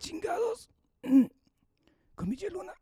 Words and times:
chingados, 0.00 0.70
chingados. 1.02 1.26
Con 2.14 2.30
Luna. 2.50 2.74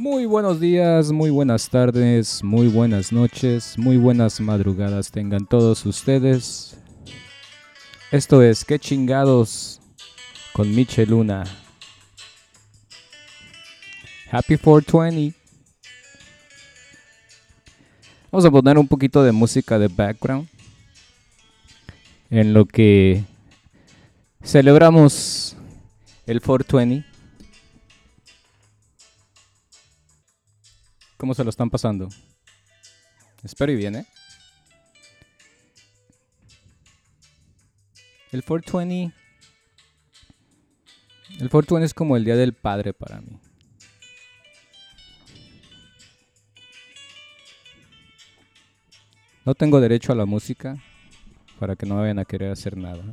Muy 0.00 0.24
buenos 0.24 0.58
días, 0.60 1.12
muy 1.12 1.28
buenas 1.28 1.68
tardes, 1.68 2.42
muy 2.42 2.68
buenas 2.68 3.12
noches, 3.12 3.76
muy 3.76 3.98
buenas 3.98 4.40
madrugadas 4.40 5.10
tengan 5.10 5.44
todos 5.44 5.84
ustedes. 5.84 6.74
Esto 8.10 8.42
es 8.42 8.64
¿Qué 8.64 8.78
chingados? 8.78 9.78
con 10.54 10.74
Michel 10.74 11.10
Luna. 11.10 11.44
Happy 14.30 14.56
420. 14.56 15.36
Vamos 18.32 18.46
a 18.46 18.50
poner 18.50 18.78
un 18.78 18.88
poquito 18.88 19.22
de 19.22 19.32
música 19.32 19.78
de 19.78 19.88
background 19.88 20.48
en 22.30 22.54
lo 22.54 22.64
que 22.64 23.22
celebramos 24.42 25.58
el 26.26 26.40
420. 26.40 27.09
¿Cómo 31.20 31.34
se 31.34 31.44
lo 31.44 31.50
están 31.50 31.68
pasando? 31.68 32.08
Espero 33.42 33.70
y 33.72 33.76
bien, 33.76 33.94
¿eh? 33.94 34.06
El 38.32 38.42
420. 38.42 39.14
El 41.32 41.50
420 41.50 41.84
es 41.84 41.92
como 41.92 42.16
el 42.16 42.24
día 42.24 42.36
del 42.36 42.54
padre 42.54 42.94
para 42.94 43.20
mí. 43.20 43.38
No 49.44 49.54
tengo 49.54 49.78
derecho 49.78 50.12
a 50.12 50.16
la 50.16 50.24
música 50.24 50.82
para 51.58 51.76
que 51.76 51.84
no 51.84 51.96
vayan 51.96 52.18
a 52.18 52.24
querer 52.24 52.50
hacer 52.50 52.78
nada. 52.78 53.12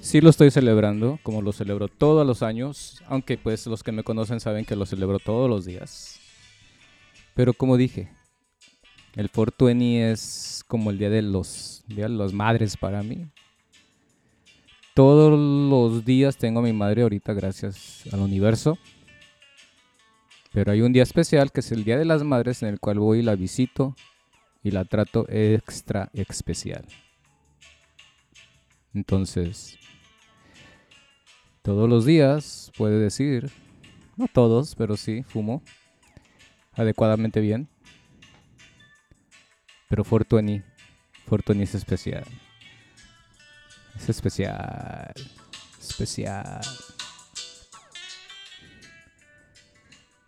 Sí 0.00 0.20
lo 0.20 0.30
estoy 0.30 0.50
celebrando, 0.50 1.18
como 1.22 1.42
lo 1.42 1.52
celebro 1.52 1.88
todos 1.88 2.26
los 2.26 2.42
años, 2.42 3.02
aunque 3.06 3.36
pues 3.36 3.66
los 3.66 3.82
que 3.82 3.92
me 3.92 4.02
conocen 4.02 4.40
saben 4.40 4.64
que 4.64 4.76
lo 4.76 4.86
celebro 4.86 5.18
todos 5.18 5.48
los 5.48 5.64
días. 5.64 6.20
Pero 7.34 7.52
como 7.52 7.76
dije, 7.76 8.10
el 9.16 9.30
420 9.30 10.12
es 10.12 10.64
como 10.68 10.90
el 10.90 10.98
día 10.98 11.10
de 11.10 11.22
los 11.22 11.82
de 11.88 12.08
las 12.08 12.32
madres 12.32 12.76
para 12.76 13.02
mí. 13.02 13.26
Todos 14.94 15.38
los 15.38 16.04
días 16.04 16.36
tengo 16.36 16.60
a 16.60 16.62
mi 16.62 16.72
madre 16.72 17.02
ahorita 17.02 17.32
gracias 17.32 18.04
al 18.12 18.20
universo. 18.20 18.78
Pero 20.52 20.70
hay 20.70 20.82
un 20.82 20.92
día 20.92 21.02
especial 21.02 21.50
que 21.50 21.60
es 21.60 21.72
el 21.72 21.82
Día 21.82 21.98
de 21.98 22.04
las 22.04 22.22
Madres 22.22 22.62
en 22.62 22.68
el 22.68 22.78
cual 22.78 23.00
voy 23.00 23.18
y 23.18 23.22
la 23.22 23.34
visito 23.34 23.96
y 24.62 24.70
la 24.70 24.84
trato 24.84 25.26
extra 25.28 26.10
especial. 26.12 26.84
Entonces, 28.94 29.76
todos 31.62 31.88
los 31.88 32.04
días 32.04 32.70
puede 32.76 32.98
decir, 32.98 33.50
no 34.16 34.28
todos, 34.28 34.74
pero 34.76 34.96
sí, 34.96 35.22
fumo 35.24 35.62
adecuadamente 36.72 37.40
bien. 37.40 37.68
Pero 39.88 40.04
Fortuny, 40.04 40.62
Fortuny 41.26 41.62
es 41.62 41.74
especial. 41.74 42.24
Es 43.96 44.08
especial. 44.08 45.12
Especial. 45.80 46.60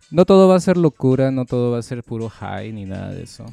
No 0.09 0.25
todo 0.25 0.47
va 0.47 0.55
a 0.55 0.59
ser 0.59 0.77
locura, 0.77 1.31
no 1.31 1.45
todo 1.45 1.71
va 1.71 1.79
a 1.79 1.83
ser 1.83 2.03
puro 2.03 2.29
high 2.29 2.71
ni 2.71 2.85
nada 2.85 3.11
de 3.11 3.23
eso. 3.23 3.45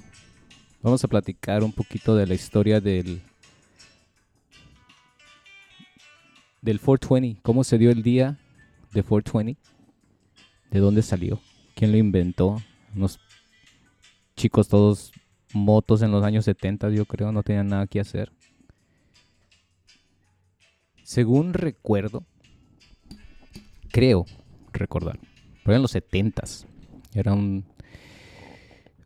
Vamos 0.83 1.03
a 1.03 1.09
platicar 1.09 1.65
un 1.65 1.73
poquito 1.73 2.15
de 2.15 2.27
la 2.27 2.35
historia 2.35 2.81
del 2.81 3.23
del 6.65 6.81
420, 6.81 7.43
cómo 7.43 7.63
se 7.63 7.77
dio 7.77 7.91
el 7.91 8.03
día 8.03 8.39
de 8.93 9.03
420, 9.03 9.61
de 10.71 10.81
dónde 10.81 11.03
salió, 11.03 11.39
quién 11.75 11.93
lo 11.93 11.99
inventó, 11.99 12.57
unos 12.97 13.21
chicos 14.35 14.69
todos 14.69 15.13
motos 15.53 16.01
en 16.01 16.11
los 16.11 16.25
años 16.25 16.47
70, 16.47 16.89
yo 16.89 17.05
creo, 17.05 17.33
no 17.33 17.43
tenían 17.43 17.69
nada 17.69 17.87
que 17.87 18.01
hacer. 18.01 18.33
Según 21.03 21.53
recuerdo, 21.53 22.25
creo 23.91 24.25
recordar, 24.73 25.19
pero 25.65 25.77
en 25.77 25.83
los 25.83 25.95
70s, 25.95 26.65
era 27.13 27.35
un, 27.35 27.67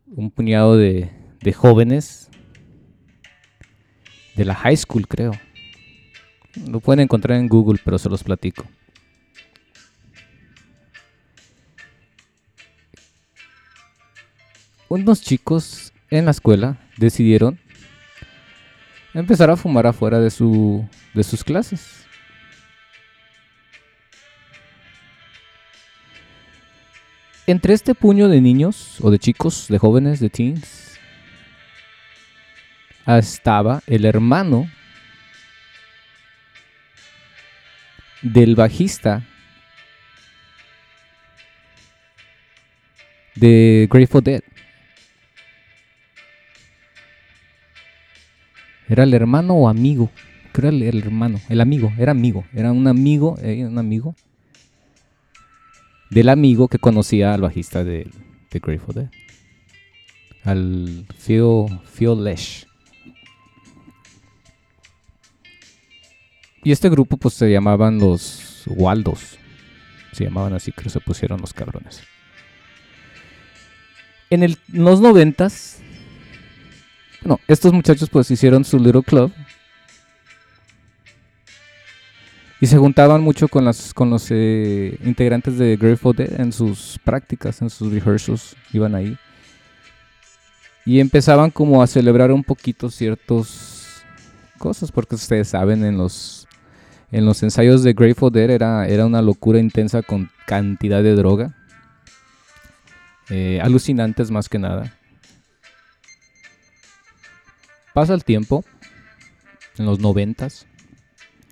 un 0.07 0.31
puñado 0.31 0.77
de, 0.77 1.11
de 1.41 1.51
jóvenes 1.51 2.29
de 4.37 4.45
la 4.45 4.55
high 4.55 4.77
school, 4.77 5.05
creo 5.09 5.33
lo 6.67 6.79
pueden 6.79 7.01
encontrar 7.01 7.37
en 7.39 7.47
Google, 7.47 7.79
pero 7.83 7.97
se 7.97 8.09
los 8.09 8.23
platico. 8.23 8.65
Unos 14.87 15.21
chicos 15.21 15.93
en 16.09 16.25
la 16.25 16.31
escuela 16.31 16.77
decidieron 16.97 17.59
empezar 19.13 19.49
a 19.51 19.55
fumar 19.55 19.85
afuera 19.85 20.19
de, 20.19 20.31
su, 20.31 20.87
de 21.13 21.23
sus 21.23 21.43
clases. 21.43 22.05
Entre 27.45 27.73
este 27.73 27.95
puño 27.95 28.29
de 28.29 28.41
niños, 28.41 28.97
o 29.01 29.09
de 29.09 29.19
chicos, 29.19 29.67
de 29.69 29.77
jóvenes, 29.79 30.19
de 30.19 30.29
teens, 30.29 30.99
estaba 33.05 33.81
el 33.87 34.05
hermano 34.05 34.69
del 38.21 38.55
bajista 38.55 39.25
de 43.35 43.87
Grateful 43.89 44.23
Dead. 44.23 44.41
Era 48.87 49.03
el 49.03 49.13
hermano 49.13 49.53
o 49.53 49.69
amigo. 49.69 50.09
Creo 50.51 50.71
el, 50.71 50.81
el 50.81 50.97
hermano. 50.99 51.39
El 51.47 51.61
amigo. 51.61 51.93
Era 51.97 52.11
amigo. 52.11 52.45
Era 52.53 52.71
un 52.71 52.87
amigo. 52.87 53.37
Eh, 53.41 53.65
un 53.65 53.77
amigo. 53.77 54.15
Del 56.09 56.29
amigo 56.29 56.67
que 56.67 56.79
conocía 56.79 57.33
al 57.33 57.41
bajista 57.41 57.83
de, 57.83 58.09
de 58.51 58.59
Grateful 58.59 58.95
Dead. 58.95 59.11
Al 60.43 61.05
Phil, 61.23 61.79
Phil 61.95 62.23
Lesh. 62.23 62.68
Y 66.63 66.71
este 66.71 66.89
grupo 66.89 67.17
pues 67.17 67.35
se 67.35 67.51
llamaban 67.51 67.99
los 67.99 68.63
Waldos. 68.67 69.37
Se 70.11 70.25
llamaban 70.25 70.53
así, 70.53 70.71
que 70.71 70.89
se 70.89 70.99
pusieron 70.99 71.39
los 71.39 71.53
cabrones. 71.53 72.01
En, 74.29 74.43
el, 74.43 74.57
los 74.67 75.01
noventas, 75.01 75.79
bueno, 77.21 77.39
estos 77.47 77.73
muchachos 77.73 78.09
pues 78.09 78.29
hicieron 78.29 78.63
su 78.65 78.77
little 78.77 79.03
club. 79.03 79.31
Y 82.61 82.67
se 82.67 82.77
juntaban 82.77 83.21
mucho 83.21 83.47
con, 83.47 83.63
las, 83.63 83.93
con 83.93 84.09
los 84.09 84.27
eh, 84.31 84.97
integrantes 85.05 85.57
de 85.57 85.77
Grateful 85.77 86.15
Dead 86.15 86.41
en 86.41 86.51
sus 86.51 86.99
prácticas, 87.05 87.61
en 87.61 87.69
sus 87.69 87.91
rehearsals. 87.91 88.55
Iban 88.73 88.95
ahí. 88.95 89.17
Y 90.85 90.99
empezaban 90.99 91.51
como 91.51 91.81
a 91.81 91.87
celebrar 91.87 92.31
un 92.33 92.43
poquito 92.43 92.89
ciertas 92.89 94.03
cosas, 94.57 94.91
porque 94.91 95.15
ustedes 95.15 95.47
saben, 95.47 95.85
en 95.85 95.97
los 95.97 96.38
en 97.11 97.25
los 97.25 97.41
ensayos 97.43 97.83
de 97.83 97.93
Grateful 97.93 98.31
Dead 98.31 98.49
era, 98.49 98.87
era 98.87 99.05
una 99.05 99.21
locura 99.21 99.59
intensa 99.59 100.01
con 100.01 100.29
cantidad 100.45 101.03
de 101.03 101.15
droga. 101.15 101.55
Eh, 103.29 103.59
alucinantes 103.61 104.31
más 104.31 104.49
que 104.49 104.59
nada. 104.59 104.93
Pasa 107.93 108.13
el 108.13 108.23
tiempo, 108.23 108.63
en 109.77 109.85
los 109.85 109.99
noventas. 109.99 110.65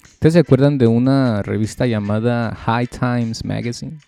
¿Ustedes 0.04 0.34
se 0.34 0.40
acuerdan 0.40 0.78
de 0.78 0.88
una 0.88 1.44
revista 1.44 1.86
llamada 1.86 2.56
High 2.56 2.88
Times 2.88 3.46
Magazine? 3.46 4.00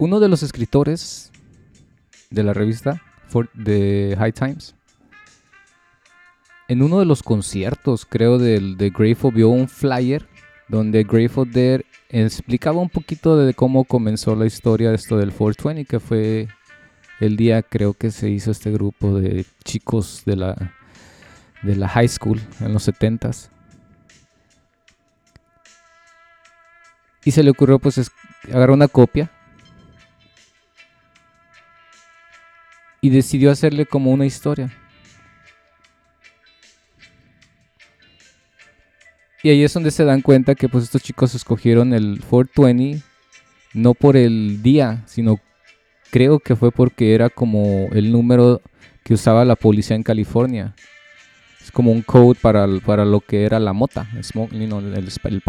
uno 0.00 0.18
de 0.18 0.28
los 0.28 0.42
escritores 0.42 1.30
de 2.30 2.42
la 2.42 2.54
revista 2.54 3.02
de 3.52 4.16
High 4.18 4.32
Times, 4.32 4.74
en 6.70 6.82
uno 6.82 7.00
de 7.00 7.04
los 7.04 7.24
conciertos, 7.24 8.06
creo, 8.06 8.38
del, 8.38 8.76
de 8.76 8.90
Grateful, 8.90 9.34
vio 9.34 9.48
un 9.48 9.68
flyer 9.68 10.28
donde 10.68 11.02
Grateful 11.02 11.50
Dead 11.50 11.80
explicaba 12.10 12.80
un 12.80 12.88
poquito 12.88 13.36
de 13.36 13.54
cómo 13.54 13.82
comenzó 13.82 14.36
la 14.36 14.46
historia 14.46 14.90
de 14.90 14.94
esto 14.94 15.16
del 15.16 15.32
420, 15.32 15.84
que 15.84 15.98
fue 15.98 16.46
el 17.18 17.36
día, 17.36 17.64
creo 17.64 17.92
que 17.92 18.12
se 18.12 18.30
hizo 18.30 18.52
este 18.52 18.70
grupo 18.70 19.18
de 19.18 19.44
chicos 19.64 20.22
de 20.24 20.36
la, 20.36 20.72
de 21.62 21.74
la 21.74 21.88
high 21.88 22.06
school 22.06 22.40
en 22.60 22.72
los 22.72 22.86
70s. 22.88 23.48
Y 27.24 27.32
se 27.32 27.42
le 27.42 27.50
ocurrió 27.50 27.80
pues 27.80 28.12
agarrar 28.44 28.70
una 28.70 28.86
copia 28.86 29.28
y 33.00 33.10
decidió 33.10 33.50
hacerle 33.50 33.86
como 33.86 34.12
una 34.12 34.24
historia. 34.24 34.70
Y 39.42 39.50
ahí 39.50 39.62
es 39.62 39.72
donde 39.72 39.90
se 39.90 40.04
dan 40.04 40.20
cuenta 40.20 40.54
que 40.54 40.68
pues 40.68 40.84
estos 40.84 41.02
chicos 41.02 41.34
escogieron 41.34 41.94
el 41.94 42.20
420 42.28 43.02
no 43.72 43.94
por 43.94 44.16
el 44.16 44.62
día, 44.62 45.02
sino 45.06 45.38
creo 46.10 46.40
que 46.40 46.56
fue 46.56 46.72
porque 46.72 47.14
era 47.14 47.30
como 47.30 47.88
el 47.92 48.10
número 48.12 48.60
que 49.04 49.14
usaba 49.14 49.44
la 49.44 49.56
policía 49.56 49.96
en 49.96 50.02
California. 50.02 50.74
Es 51.62 51.70
como 51.70 51.92
un 51.92 52.02
code 52.02 52.38
para, 52.40 52.66
para 52.84 53.04
lo 53.04 53.20
que 53.20 53.44
era 53.44 53.58
la 53.60 53.72
mota, 53.72 54.08
el, 54.14 54.72
el, 54.72 54.94
el 54.94 55.42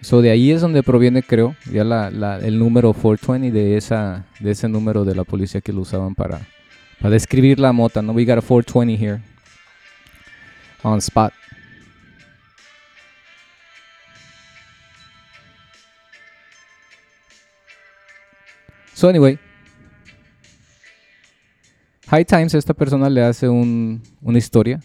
So 0.00 0.22
de 0.22 0.30
ahí 0.30 0.52
es 0.52 0.60
donde 0.60 0.84
proviene, 0.84 1.22
creo, 1.22 1.56
ya 1.72 1.82
la, 1.82 2.38
el 2.38 2.58
número 2.58 2.92
420 2.92 3.50
de, 3.50 3.76
esa, 3.76 4.26
de 4.38 4.52
ese 4.52 4.68
número 4.68 5.04
de 5.04 5.14
la 5.14 5.24
policía 5.24 5.60
que 5.60 5.72
lo 5.72 5.80
usaban 5.80 6.14
para, 6.14 6.40
para 7.00 7.10
describir 7.10 7.58
la 7.58 7.72
mota. 7.72 8.00
¿no? 8.00 8.12
We 8.12 8.24
got 8.24 8.38
a 8.38 8.42
420 8.42 8.96
here. 8.96 9.20
On 10.84 10.98
spot. 10.98 11.32
So 18.98 19.08
anyway. 19.08 19.38
High 22.08 22.24
Times, 22.24 22.54
esta 22.54 22.74
persona 22.74 23.08
le 23.08 23.22
hace 23.22 23.48
un, 23.48 24.02
una 24.22 24.38
historia 24.38 24.80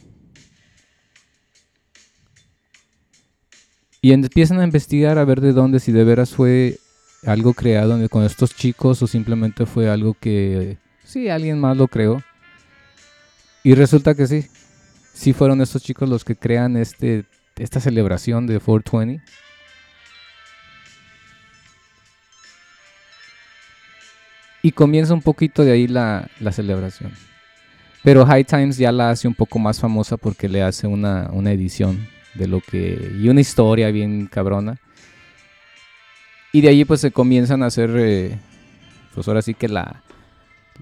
Y 4.02 4.12
empiezan 4.12 4.60
a 4.60 4.66
investigar 4.66 5.18
a 5.18 5.26
ver 5.26 5.42
de 5.42 5.52
dónde, 5.52 5.80
si 5.80 5.92
de 5.92 6.04
veras 6.04 6.30
fue 6.30 6.78
algo 7.26 7.56
creado 7.56 8.08
con 8.08 8.24
estos 8.24 8.56
chicos 8.56 9.02
o 9.02 9.08
simplemente 9.08 9.66
fue 9.66 9.90
algo 9.90 10.14
que, 10.14 10.78
sí, 11.04 11.30
alguien 11.30 11.60
más 11.60 11.76
lo 11.76 11.88
creó. 11.88 12.22
Y 13.64 13.74
resulta 13.74 14.14
que 14.14 14.28
sí, 14.28 14.46
sí 15.12 15.34
fueron 15.34 15.60
estos 15.60 15.82
chicos 15.82 16.08
los 16.08 16.24
que 16.24 16.36
crean 16.36 16.78
este, 16.78 17.26
esta 17.56 17.80
celebración 17.80 18.46
de 18.46 18.60
420. 18.60 19.24
Y 24.64 24.72
comienza 24.72 25.14
un 25.14 25.22
poquito 25.22 25.64
de 25.64 25.74
ahí 25.74 25.88
la, 25.88 26.30
la, 26.40 26.52
celebración. 26.52 27.12
Pero 28.02 28.26
High 28.26 28.46
Times 28.46 28.78
ya 28.78 28.92
la 28.92 29.12
hace 29.12 29.28
un 29.28 29.36
poco 29.36 29.60
más 29.60 29.80
famosa 29.80 30.18
porque 30.18 30.50
le 30.50 30.64
hace 30.64 30.88
una, 30.88 31.30
una 31.32 31.52
edición 31.52 32.08
de 32.34 32.48
lo 32.48 32.62
que 32.62 33.12
y 33.22 33.30
una 33.30 33.42
historia 33.42 33.92
bien 33.92 34.26
cabrona. 34.26 34.80
Y 36.52 36.62
de 36.62 36.70
ahí 36.70 36.86
pues 36.86 37.02
se 37.02 37.12
comienzan 37.12 37.62
a 37.62 37.68
hacer 37.68 37.92
eh, 37.98 38.40
pues 39.14 39.28
ahora 39.28 39.42
sí 39.42 39.54
que 39.54 39.68
la 39.68 40.02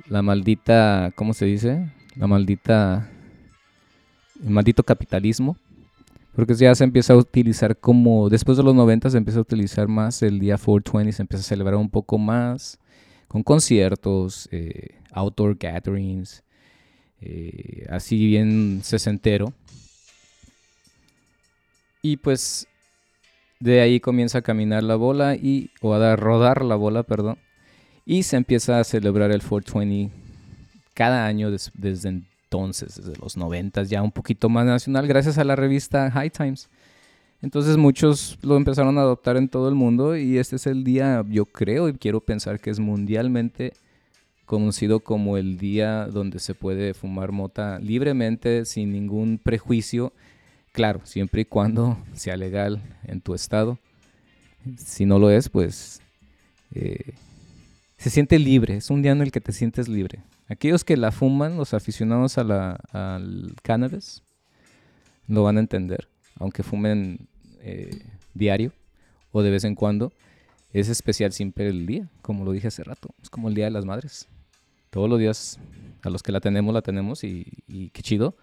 la 0.08 0.22
maldita 0.22 1.12
cómo 1.16 1.34
se 1.34 1.46
dice 1.46 1.92
la 2.16 2.28
maldita 2.28 3.10
el 4.44 4.50
maldito 4.50 4.84
capitalismo. 4.84 5.58
Porque 6.36 6.54
ya 6.54 6.74
se 6.76 6.86
empieza 6.86 7.12
a 7.12 7.18
utilizar 7.18 7.76
como 7.76 8.30
después 8.30 8.58
de 8.58 8.64
los 8.64 8.74
90 8.74 9.10
se 9.10 9.18
empieza 9.18 9.40
a 9.40 9.42
utilizar 9.42 9.90
más 9.90 10.22
el 10.24 10.40
día 10.40 10.56
420 10.56 11.12
se 11.12 11.22
empieza 11.22 11.42
a 11.42 11.48
celebrar 11.48 11.76
un 11.76 11.90
poco 11.90 12.18
más 12.18 12.80
con 13.32 13.44
conciertos 13.44 14.50
eh, 14.52 15.00
outdoor 15.12 15.58
gatherings 15.58 16.44
eh, 17.22 17.86
así 17.90 18.26
bien 18.26 18.82
sesentero 18.84 19.54
y 22.02 22.18
pues 22.18 22.68
de 23.62 23.80
ahí 23.80 24.02
comienza 24.02 24.40
a 24.40 24.42
caminar 24.42 24.84
la 24.84 24.96
bola 24.96 25.36
y, 25.36 25.72
o 25.80 25.94
a 25.94 26.16
rodar 26.16 26.66
la 26.66 26.76
bola, 26.76 27.04
perdón. 27.04 27.38
Y 28.06 28.24
se 28.24 28.36
empieza 28.36 28.80
a 28.80 28.84
celebrar 28.84 29.32
el 29.32 29.42
420 29.42 30.12
cada 30.94 31.26
año 31.26 31.52
desde 31.52 32.10
entonces, 32.10 32.96
desde 32.96 33.18
los 33.22 33.38
90, 33.38 33.84
ya 33.84 34.02
un 34.02 34.12
poquito 34.12 34.50
más 34.50 34.66
nacional, 34.66 35.08
gracias 35.08 35.38
a 35.38 35.44
la 35.44 35.56
revista 35.56 36.12
High 36.12 36.32
Times. 36.32 36.70
Entonces 37.42 37.78
muchos 37.78 38.38
lo 38.42 38.56
empezaron 38.56 38.98
a 38.98 39.02
adoptar 39.02 39.38
en 39.38 39.50
todo 39.50 39.68
el 39.68 39.76
mundo 39.76 40.16
y 40.16 40.38
este 40.38 40.58
es 40.58 40.68
el 40.68 40.84
día, 40.84 41.26
yo 41.28 41.46
creo 41.46 41.90
y 41.90 41.94
quiero 41.94 42.20
pensar 42.20 42.60
que 42.60 42.70
es 42.70 42.80
mundialmente 42.80 43.74
conocido 44.46 45.00
como 45.00 45.38
el 45.38 45.58
día 45.58 46.08
donde 46.08 46.40
se 46.40 46.54
puede 46.54 46.94
fumar 46.94 47.32
mota 47.32 47.80
libremente, 47.80 48.66
sin 48.66 48.92
ningún 48.92 49.40
prejuicio 49.42 50.14
Claro, 50.72 51.02
siempre 51.04 51.42
y 51.42 51.46
cuando 51.46 51.98
sea 52.14 52.38
legal 52.38 52.82
en 53.04 53.22
tu 53.22 53.34
estado. 53.34 53.78
Si 54.78 55.06
no 55.06 55.20
lo 55.20 55.30
es, 55.30 55.50
pues 55.50 56.02
eh, 56.74 57.14
se 57.98 58.10
siente 58.10 58.40
libre. 58.40 58.78
Es 58.78 58.90
un 58.90 59.02
día 59.02 59.12
en 59.12 59.22
el 59.22 59.32
que 59.32 59.42
te 59.42 59.52
sientes 59.52 59.88
libre. 59.88 60.20
Aquellos 60.48 60.84
que 60.84 60.98
la 60.98 61.12
fuman, 61.12 61.58
los 61.58 61.74
aficionados 61.74 62.38
a 62.38 62.44
la, 62.44 62.80
al 62.92 63.56
cannabis, 63.64 64.22
lo 65.28 65.44
van 65.44 65.58
a 65.58 65.62
entender. 65.62 66.08
Aunque 66.36 66.64
fumen 66.64 67.28
eh, 67.62 68.04
diario 68.34 68.72
o 69.32 69.42
de 69.42 69.50
vez 69.50 69.64
en 69.64 69.76
cuando, 69.76 70.12
es 70.74 70.90
especial 70.90 71.32
siempre 71.32 71.68
el 71.68 71.86
día, 71.86 72.10
como 72.22 72.46
lo 72.46 72.52
dije 72.52 72.68
hace 72.68 72.84
rato. 72.84 73.10
Es 73.22 73.30
como 73.30 73.50
el 73.50 73.56
Día 73.56 73.66
de 73.66 73.72
las 73.72 73.86
Madres. 73.86 74.28
Todos 74.90 75.10
los 75.10 75.20
días 75.20 75.60
a 76.02 76.10
los 76.10 76.24
que 76.24 76.32
la 76.32 76.42
tenemos, 76.42 76.74
la 76.74 76.82
tenemos 76.82 77.24
y, 77.24 77.46
y 77.68 77.90
qué 77.90 78.02
chido. 78.02 78.36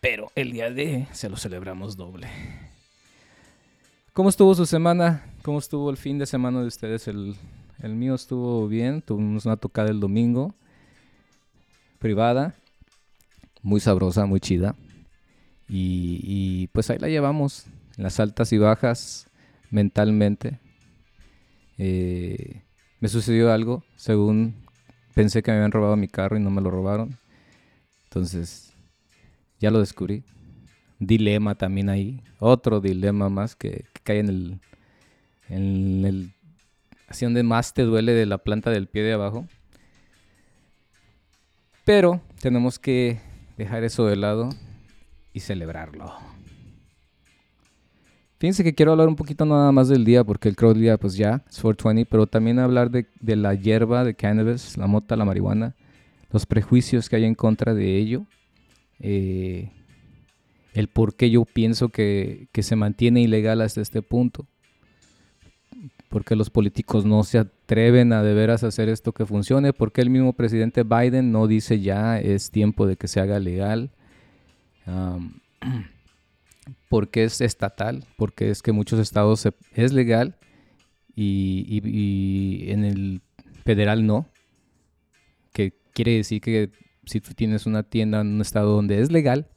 Pero 0.00 0.30
el 0.34 0.52
día 0.52 0.70
de 0.70 1.06
se 1.12 1.28
lo 1.28 1.36
celebramos 1.36 1.96
doble. 1.96 2.28
¿Cómo 4.14 4.28
estuvo 4.28 4.54
su 4.54 4.64
semana? 4.64 5.24
¿Cómo 5.42 5.58
estuvo 5.58 5.90
el 5.90 5.96
fin 5.96 6.20
de 6.20 6.26
semana 6.26 6.60
de 6.60 6.68
ustedes? 6.68 7.08
El, 7.08 7.36
mío 7.82 8.14
estuvo 8.14 8.68
bien. 8.68 9.02
Tuvimos 9.02 9.44
una 9.44 9.56
tocada 9.56 9.90
el 9.90 9.98
domingo. 9.98 10.54
Privada. 11.98 12.54
Muy 13.60 13.80
sabrosa, 13.80 14.24
muy 14.24 14.38
chida. 14.38 14.76
Y, 15.68 16.68
pues 16.68 16.90
ahí 16.90 16.98
la 16.98 17.08
llevamos. 17.08 17.66
las 17.96 18.20
altas 18.20 18.52
y 18.52 18.58
bajas 18.58 19.28
mentalmente. 19.70 20.60
Eh, 21.78 22.62
me 23.00 23.08
sucedió 23.08 23.52
algo. 23.52 23.84
Según 23.96 24.54
pensé 25.14 25.42
que 25.42 25.50
me 25.50 25.58
habían 25.58 25.72
robado 25.72 25.96
mi 25.96 26.08
carro 26.08 26.36
y 26.36 26.40
no 26.40 26.50
me 26.50 26.60
lo 26.60 26.70
robaron. 26.70 27.16
Entonces 28.04 28.72
ya 29.58 29.70
lo 29.70 29.80
descubrí. 29.80 30.24
Dilema 30.98 31.54
también 31.54 31.88
ahí. 31.88 32.22
Otro 32.38 32.80
dilema 32.80 33.28
más 33.28 33.56
que, 33.56 33.86
cae 34.02 34.20
en 34.20 34.28
el, 34.28 34.60
en 35.48 36.04
el... 36.04 36.30
Así 37.08 37.24
donde 37.24 37.42
más 37.42 37.74
te 37.74 37.82
duele 37.82 38.12
de 38.12 38.26
la 38.26 38.38
planta 38.38 38.70
del 38.70 38.88
pie 38.88 39.02
de 39.02 39.12
abajo. 39.12 39.46
Pero 41.84 42.20
tenemos 42.40 42.78
que 42.78 43.20
dejar 43.56 43.84
eso 43.84 44.06
de 44.06 44.16
lado 44.16 44.50
y 45.34 45.40
celebrarlo. 45.40 46.10
Fíjense 48.38 48.64
que 48.64 48.74
quiero 48.74 48.92
hablar 48.92 49.08
un 49.08 49.16
poquito 49.16 49.44
nada 49.44 49.70
más 49.72 49.88
del 49.88 50.06
día, 50.06 50.24
porque 50.24 50.48
el 50.48 50.56
crowd 50.56 50.76
día 50.76 50.96
pues 50.96 51.14
ya 51.14 51.44
es 51.50 51.60
420, 51.60 52.06
pero 52.10 52.26
también 52.26 52.58
hablar 52.58 52.90
de, 52.90 53.06
de, 53.20 53.36
la 53.36 53.54
hierba 53.54 54.04
de 54.04 54.14
cannabis, 54.14 54.78
la 54.78 54.86
mota, 54.86 55.16
la 55.16 55.26
marihuana, 55.26 55.74
los 56.30 56.46
prejuicios 56.46 57.10
que 57.10 57.16
hay 57.16 57.24
en 57.24 57.34
contra 57.34 57.74
de 57.74 57.98
ello 57.98 58.26
eh, 59.00 59.70
el 60.72 60.88
por 60.88 61.14
qué 61.14 61.30
yo 61.30 61.44
pienso 61.44 61.88
que, 61.88 62.48
se 62.54 62.76
mantiene 62.76 63.20
ilegal 63.20 63.60
hasta 63.60 63.80
este 63.80 64.02
punto. 64.02 64.46
Porque 66.08 66.36
los 66.36 66.50
políticos 66.50 67.04
no 67.04 67.24
se 67.24 67.38
atreven 67.38 68.12
a 68.12 68.22
de 68.22 68.34
veras 68.34 68.62
hacer 68.64 68.88
esto 68.88 69.12
que 69.12 69.26
funcione. 69.26 69.72
Porque 69.72 70.00
el 70.00 70.10
mismo 70.10 70.32
presidente 70.32 70.82
Biden 70.82 71.32
no 71.32 71.46
dice 71.46 71.80
ya 71.80 72.18
es 72.18 72.50
tiempo 72.50 72.86
de 72.86 72.96
que 72.96 73.08
se 73.08 73.20
haga 73.20 73.38
legal. 73.38 73.90
porque 76.88 77.24
es 77.24 77.40
estatal. 77.40 78.04
Porque 78.16 78.50
es 78.50 78.62
que 78.62 78.72
muchos 78.72 78.98
estados 78.98 79.48
es 79.74 79.92
legal 79.92 80.36
y, 81.14 82.70
en 82.70 82.84
el 82.84 83.22
federal 83.64 84.06
no. 84.06 84.26
Que 85.52 85.72
quiere 85.92 86.16
decir 86.16 86.40
que 86.40 86.70
si 87.06 87.20
tú 87.20 87.34
tienes 87.34 87.66
una 87.66 87.82
tienda 87.82 88.20
en 88.20 88.28
un 88.28 88.40
estado 88.40 88.74
donde 88.74 89.00
es 89.00 89.12
legal, 89.12 89.48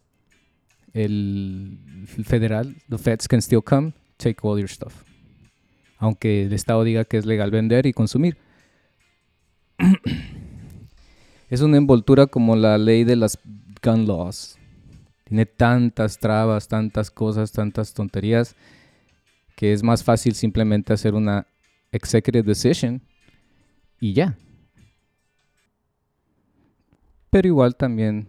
el 0.93 1.79
federal, 2.23 2.75
the 2.89 2.97
feds 2.97 3.27
can 3.27 3.41
still 3.41 3.63
come, 3.63 3.93
take 4.17 4.37
all 4.41 4.59
your 4.59 4.69
stuff. 4.69 5.03
aunque 5.97 6.43
el 6.43 6.53
Estado 6.53 6.83
diga 6.83 7.05
que 7.05 7.17
es 7.17 7.25
legal 7.25 7.51
vender 7.51 7.85
y 7.85 7.93
consumir. 7.93 8.37
es 11.49 11.61
una 11.61 11.77
envoltura 11.77 12.27
como 12.27 12.55
la 12.55 12.77
ley 12.77 13.03
de 13.03 13.15
las 13.15 13.39
gun 13.83 14.07
laws. 14.07 14.57
Tiene 15.27 15.45
tantas 15.45 16.19
trabas, 16.19 16.69
tantas 16.69 17.11
cosas, 17.11 17.51
tantas 17.51 17.93
tonterías, 17.93 18.55
que 19.57 19.73
es 19.73 19.83
más 19.83 20.01
fácil 20.01 20.33
simplemente 20.35 20.93
hacer 20.93 21.15
una 21.15 21.47
executive 21.91 22.43
decision 22.43 23.01
y 23.99 24.13
ya. 24.13 24.37
Pero 27.29 27.49
igual 27.49 27.75
también 27.75 28.27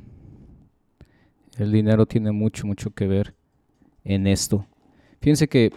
el 1.56 1.70
dinero 1.70 2.04
tiene 2.04 2.32
mucho, 2.32 2.66
mucho 2.66 2.90
que 2.90 3.06
ver 3.06 3.32
en 4.02 4.26
esto. 4.26 4.66
Fíjense 5.20 5.48
que 5.48 5.72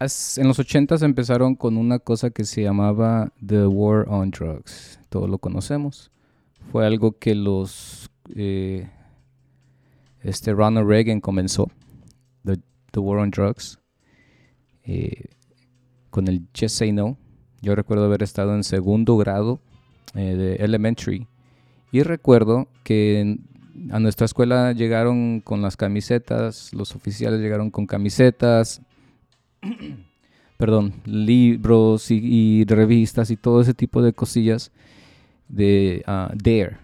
en 0.00 0.48
los 0.48 0.58
80 0.58 0.96
empezaron 1.04 1.54
con 1.56 1.76
una 1.76 1.98
cosa 1.98 2.30
que 2.30 2.44
se 2.44 2.62
llamaba 2.62 3.34
The 3.44 3.66
War 3.66 4.08
on 4.08 4.30
Drugs. 4.30 4.98
Todos 5.10 5.28
lo 5.28 5.36
conocemos. 5.36 6.10
Fue 6.72 6.86
algo 6.86 7.18
que 7.18 7.34
los 7.34 8.10
eh, 8.34 8.88
este 10.26 10.52
Ronald 10.52 10.88
Reagan 10.88 11.20
comenzó, 11.20 11.70
The, 12.44 13.00
War 13.00 13.18
on 13.18 13.30
Drugs, 13.30 13.78
eh, 14.84 15.26
con 16.10 16.28
el 16.28 16.42
Just 16.58 16.76
Say 16.76 16.92
No. 16.92 17.16
Yo 17.62 17.74
recuerdo 17.74 18.06
haber 18.06 18.22
estado 18.22 18.54
en 18.54 18.64
segundo 18.64 19.16
grado 19.16 19.60
eh, 20.14 20.34
de 20.34 20.54
elementary 20.56 21.26
y 21.92 22.02
recuerdo 22.02 22.68
que 22.82 23.38
a 23.90 24.00
nuestra 24.00 24.24
escuela 24.24 24.72
llegaron 24.72 25.40
con 25.40 25.62
las 25.62 25.76
camisetas, 25.76 26.72
los 26.72 26.94
oficiales 26.94 27.40
llegaron 27.40 27.70
con 27.70 27.86
camisetas, 27.86 28.82
perdón, 30.56 30.94
libros 31.04 32.10
y, 32.10 32.64
revistas 32.64 33.30
y 33.30 33.36
todo 33.36 33.60
ese 33.60 33.74
tipo 33.74 34.02
de 34.02 34.12
cosillas 34.12 34.72
de 35.48 36.02
uh, 36.08 36.34
Dare. 36.34 36.78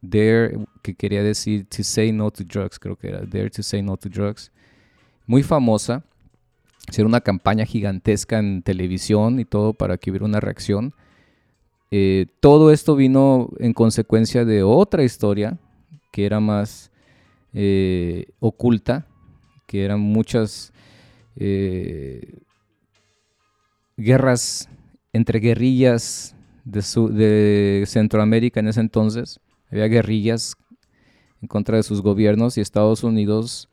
Dare, 0.00 0.58
que 0.84 0.94
quería 0.94 1.22
decir 1.22 1.66
to 1.66 1.82
say 1.82 2.12
no 2.12 2.30
to 2.30 2.44
drugs, 2.44 2.78
creo 2.78 2.94
que 2.94 3.08
era 3.08 3.20
Dare 3.20 3.48
to 3.48 3.62
say 3.62 3.80
no 3.82 3.96
to 3.96 4.10
drugs. 4.10 4.52
Muy 5.26 5.42
famosa. 5.42 6.04
Hicieron 6.90 7.10
una 7.10 7.22
campaña 7.22 7.64
gigantesca 7.64 8.38
en 8.38 8.62
televisión 8.62 9.40
y 9.40 9.46
todo 9.46 9.72
para 9.72 9.96
que 9.96 10.10
hubiera 10.10 10.26
una 10.26 10.40
reacción. 10.40 10.92
Eh, 11.90 12.26
todo 12.40 12.70
esto 12.70 12.96
vino 12.96 13.48
en 13.58 13.72
consecuencia 13.72 14.44
de 14.44 14.62
otra 14.62 15.02
historia 15.04 15.58
que 16.12 16.26
era 16.26 16.38
más 16.38 16.90
eh, 17.54 18.26
oculta, 18.40 19.06
que 19.66 19.86
eran 19.86 20.00
muchas 20.00 20.74
eh, 21.36 22.40
guerras 23.96 24.68
entre 25.14 25.38
guerrillas 25.38 26.36
de, 26.64 27.84
Centroamérica 27.86 28.60
en 28.60 28.68
ese 28.68 28.80
entonces. 28.80 29.40
Había 29.70 29.86
guerrillas 29.86 30.56
en 31.44 31.48
contra 31.48 31.76
de 31.76 31.82
sus 31.82 32.00
gobiernos 32.00 32.56
y 32.56 32.62
Estados 32.62 33.04
Unidos 33.04 33.68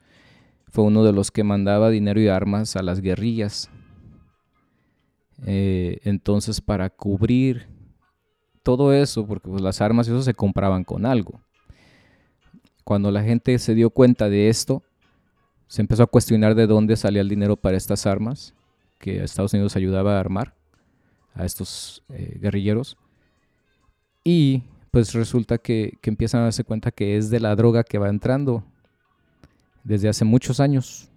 fue 0.67 0.83
uno 0.83 1.05
de 1.05 1.13
los 1.13 1.31
que 1.31 1.45
mandaba 1.45 1.89
dinero 1.89 2.19
y 2.19 2.27
armas 2.27 2.75
a 2.75 2.83
las 2.83 2.99
guerrillas. 2.99 3.69
Eh, 5.45 5.99
entonces, 6.03 6.59
para 6.59 6.89
cubrir 6.89 7.67
todo 8.61 8.93
eso, 8.93 9.25
porque 9.25 9.47
pues, 9.47 9.61
las 9.61 9.79
armas 9.79 10.07
y 10.07 10.11
eso 10.11 10.21
se 10.21 10.33
compraban 10.33 10.83
con 10.83 11.05
algo. 11.05 11.41
Cuando 12.83 13.09
la 13.09 13.23
gente 13.23 13.57
se 13.57 13.73
dio 13.73 13.89
cuenta 13.89 14.27
de 14.27 14.49
esto, 14.49 14.83
se 15.67 15.81
empezó 15.81 16.03
a 16.03 16.07
cuestionar 16.07 16.53
de 16.53 16.67
dónde 16.67 16.97
salía 16.97 17.21
el 17.21 17.29
dinero 17.29 17.55
para 17.55 17.77
estas 17.77 18.05
armas 18.05 18.53
que 18.99 19.23
Estados 19.23 19.53
Unidos 19.53 19.77
ayudaba 19.77 20.17
a 20.17 20.19
armar 20.19 20.55
a 21.33 21.45
estos 21.45 22.03
eh, 22.09 22.37
guerrilleros. 22.41 22.97
Y 24.25 24.63
pues 24.91 25.13
resulta 25.13 25.57
que, 25.57 25.97
que, 26.01 26.09
empiezan 26.09 26.41
a 26.41 26.43
darse 26.45 26.63
cuenta 26.63 26.91
que 26.91 27.17
es 27.17 27.29
de 27.29 27.39
la 27.39 27.55
droga 27.55 27.83
que 27.83 27.97
va 27.97 28.09
entrando 28.09 28.63
desde 29.83 30.09
hace 30.09 30.25
muchos 30.25 30.59
años. 30.59 31.09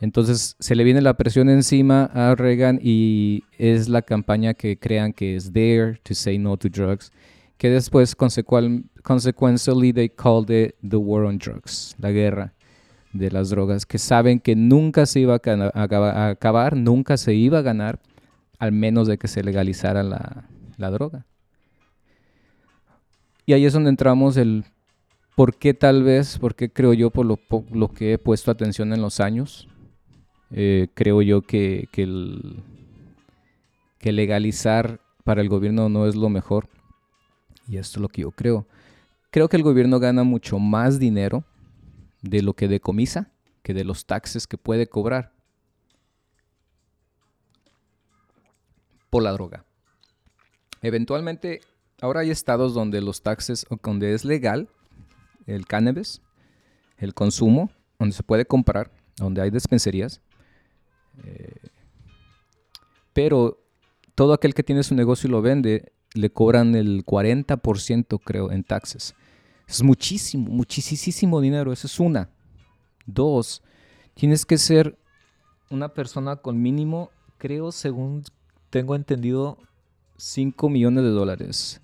Entonces 0.00 0.56
se 0.58 0.74
le 0.74 0.84
viene 0.84 1.00
la 1.00 1.14
presión 1.14 1.48
encima 1.48 2.10
a 2.12 2.34
Reagan 2.34 2.78
y 2.82 3.44
es 3.56 3.88
la 3.88 4.02
campaña 4.02 4.52
que 4.52 4.78
crean 4.78 5.12
que 5.12 5.36
es 5.36 5.52
Dare 5.52 5.98
to 6.02 6.14
Say 6.14 6.38
No 6.38 6.56
to 6.56 6.68
Drugs 6.68 7.10
que 7.58 7.70
después 7.70 8.14
consequently 8.14 9.92
they 9.92 10.08
called 10.08 10.50
it 10.50 10.74
the 10.82 10.96
war 10.96 11.24
on 11.24 11.38
drugs, 11.38 11.94
la 11.98 12.10
guerra 12.10 12.52
de 13.12 13.30
las 13.30 13.48
drogas, 13.50 13.86
que 13.86 13.98
saben 13.98 14.40
que 14.40 14.54
nunca 14.54 15.06
se 15.06 15.20
iba 15.20 15.40
a, 15.42 16.30
acabar, 16.30 16.76
nunca 16.76 17.16
se 17.16 17.34
iba 17.34 17.58
a 17.58 17.62
ganar, 17.62 17.98
al 18.58 18.72
menos 18.72 19.08
de 19.08 19.16
que 19.16 19.28
se 19.28 19.42
legalizara 19.42 20.02
la, 20.02 20.90
droga. 20.90 21.24
Y 23.46 23.52
ahí 23.52 23.64
es 23.64 23.72
donde 23.72 23.90
entramos 23.90 24.36
el 24.36 24.64
por 25.36 25.56
qué 25.56 25.72
tal 25.72 26.02
vez, 26.02 26.38
por 26.38 26.54
qué 26.54 26.70
creo 26.70 26.92
yo, 26.92 27.10
por 27.10 27.24
lo, 27.24 27.88
que 27.88 28.12
he 28.14 28.18
puesto 28.18 28.50
atención 28.50 28.92
en 28.92 29.00
los 29.00 29.20
años, 29.20 29.68
eh, 30.50 30.88
creo 30.94 31.22
yo 31.22 31.42
que, 31.42 31.88
que 31.92 32.06
legalizar 34.12 35.00
para 35.24 35.40
el 35.40 35.48
gobierno 35.48 35.88
no 35.88 36.06
es 36.06 36.14
lo 36.16 36.28
mejor 36.28 36.68
y 37.68 37.78
esto 37.78 37.98
es 37.98 38.02
lo 38.02 38.08
que 38.08 38.22
yo 38.22 38.30
creo. 38.30 38.66
Creo 39.30 39.48
que 39.48 39.56
el 39.56 39.62
gobierno 39.62 39.98
gana 39.98 40.22
mucho 40.24 40.58
más 40.58 40.98
dinero 40.98 41.44
de 42.22 42.42
lo 42.42 42.54
que 42.54 42.68
decomisa 42.68 43.30
que 43.62 43.74
de 43.74 43.84
los 43.84 44.06
taxes 44.06 44.46
que 44.46 44.58
puede 44.58 44.88
cobrar 44.88 45.32
por 49.10 49.22
la 49.22 49.32
droga. 49.32 49.64
Eventualmente, 50.82 51.60
ahora 52.00 52.20
hay 52.20 52.30
estados 52.30 52.74
donde 52.74 53.00
los 53.00 53.22
taxes, 53.22 53.66
donde 53.82 54.14
es 54.14 54.24
legal 54.24 54.68
el 55.46 55.66
cannabis, 55.66 56.22
el 56.98 57.14
consumo, 57.14 57.70
donde 57.98 58.14
se 58.14 58.22
puede 58.22 58.46
comprar, 58.46 58.90
donde 59.16 59.42
hay 59.42 59.50
dispensarías. 59.50 60.20
Eh, 61.24 61.54
pero 63.12 63.62
todo 64.14 64.32
aquel 64.32 64.54
que 64.54 64.62
tiene 64.62 64.82
su 64.82 64.94
negocio 64.94 65.28
y 65.28 65.30
lo 65.30 65.42
vende 65.42 65.92
le 66.14 66.30
cobran 66.30 66.74
el 66.74 67.04
40% 67.04 68.20
creo 68.24 68.50
en 68.50 68.64
taxes. 68.64 69.14
Es 69.66 69.82
muchísimo, 69.82 70.50
muchísimo 70.50 71.40
dinero. 71.40 71.72
Esa 71.72 71.86
es 71.86 72.00
una. 72.00 72.30
Dos, 73.04 73.62
tienes 74.14 74.46
que 74.46 74.58
ser 74.58 74.98
una 75.70 75.88
persona 75.88 76.36
con 76.36 76.60
mínimo, 76.60 77.10
creo, 77.38 77.72
según 77.72 78.22
tengo 78.70 78.94
entendido, 78.94 79.58
5 80.18 80.68
millones 80.68 81.04
de 81.04 81.10
dólares. 81.10 81.80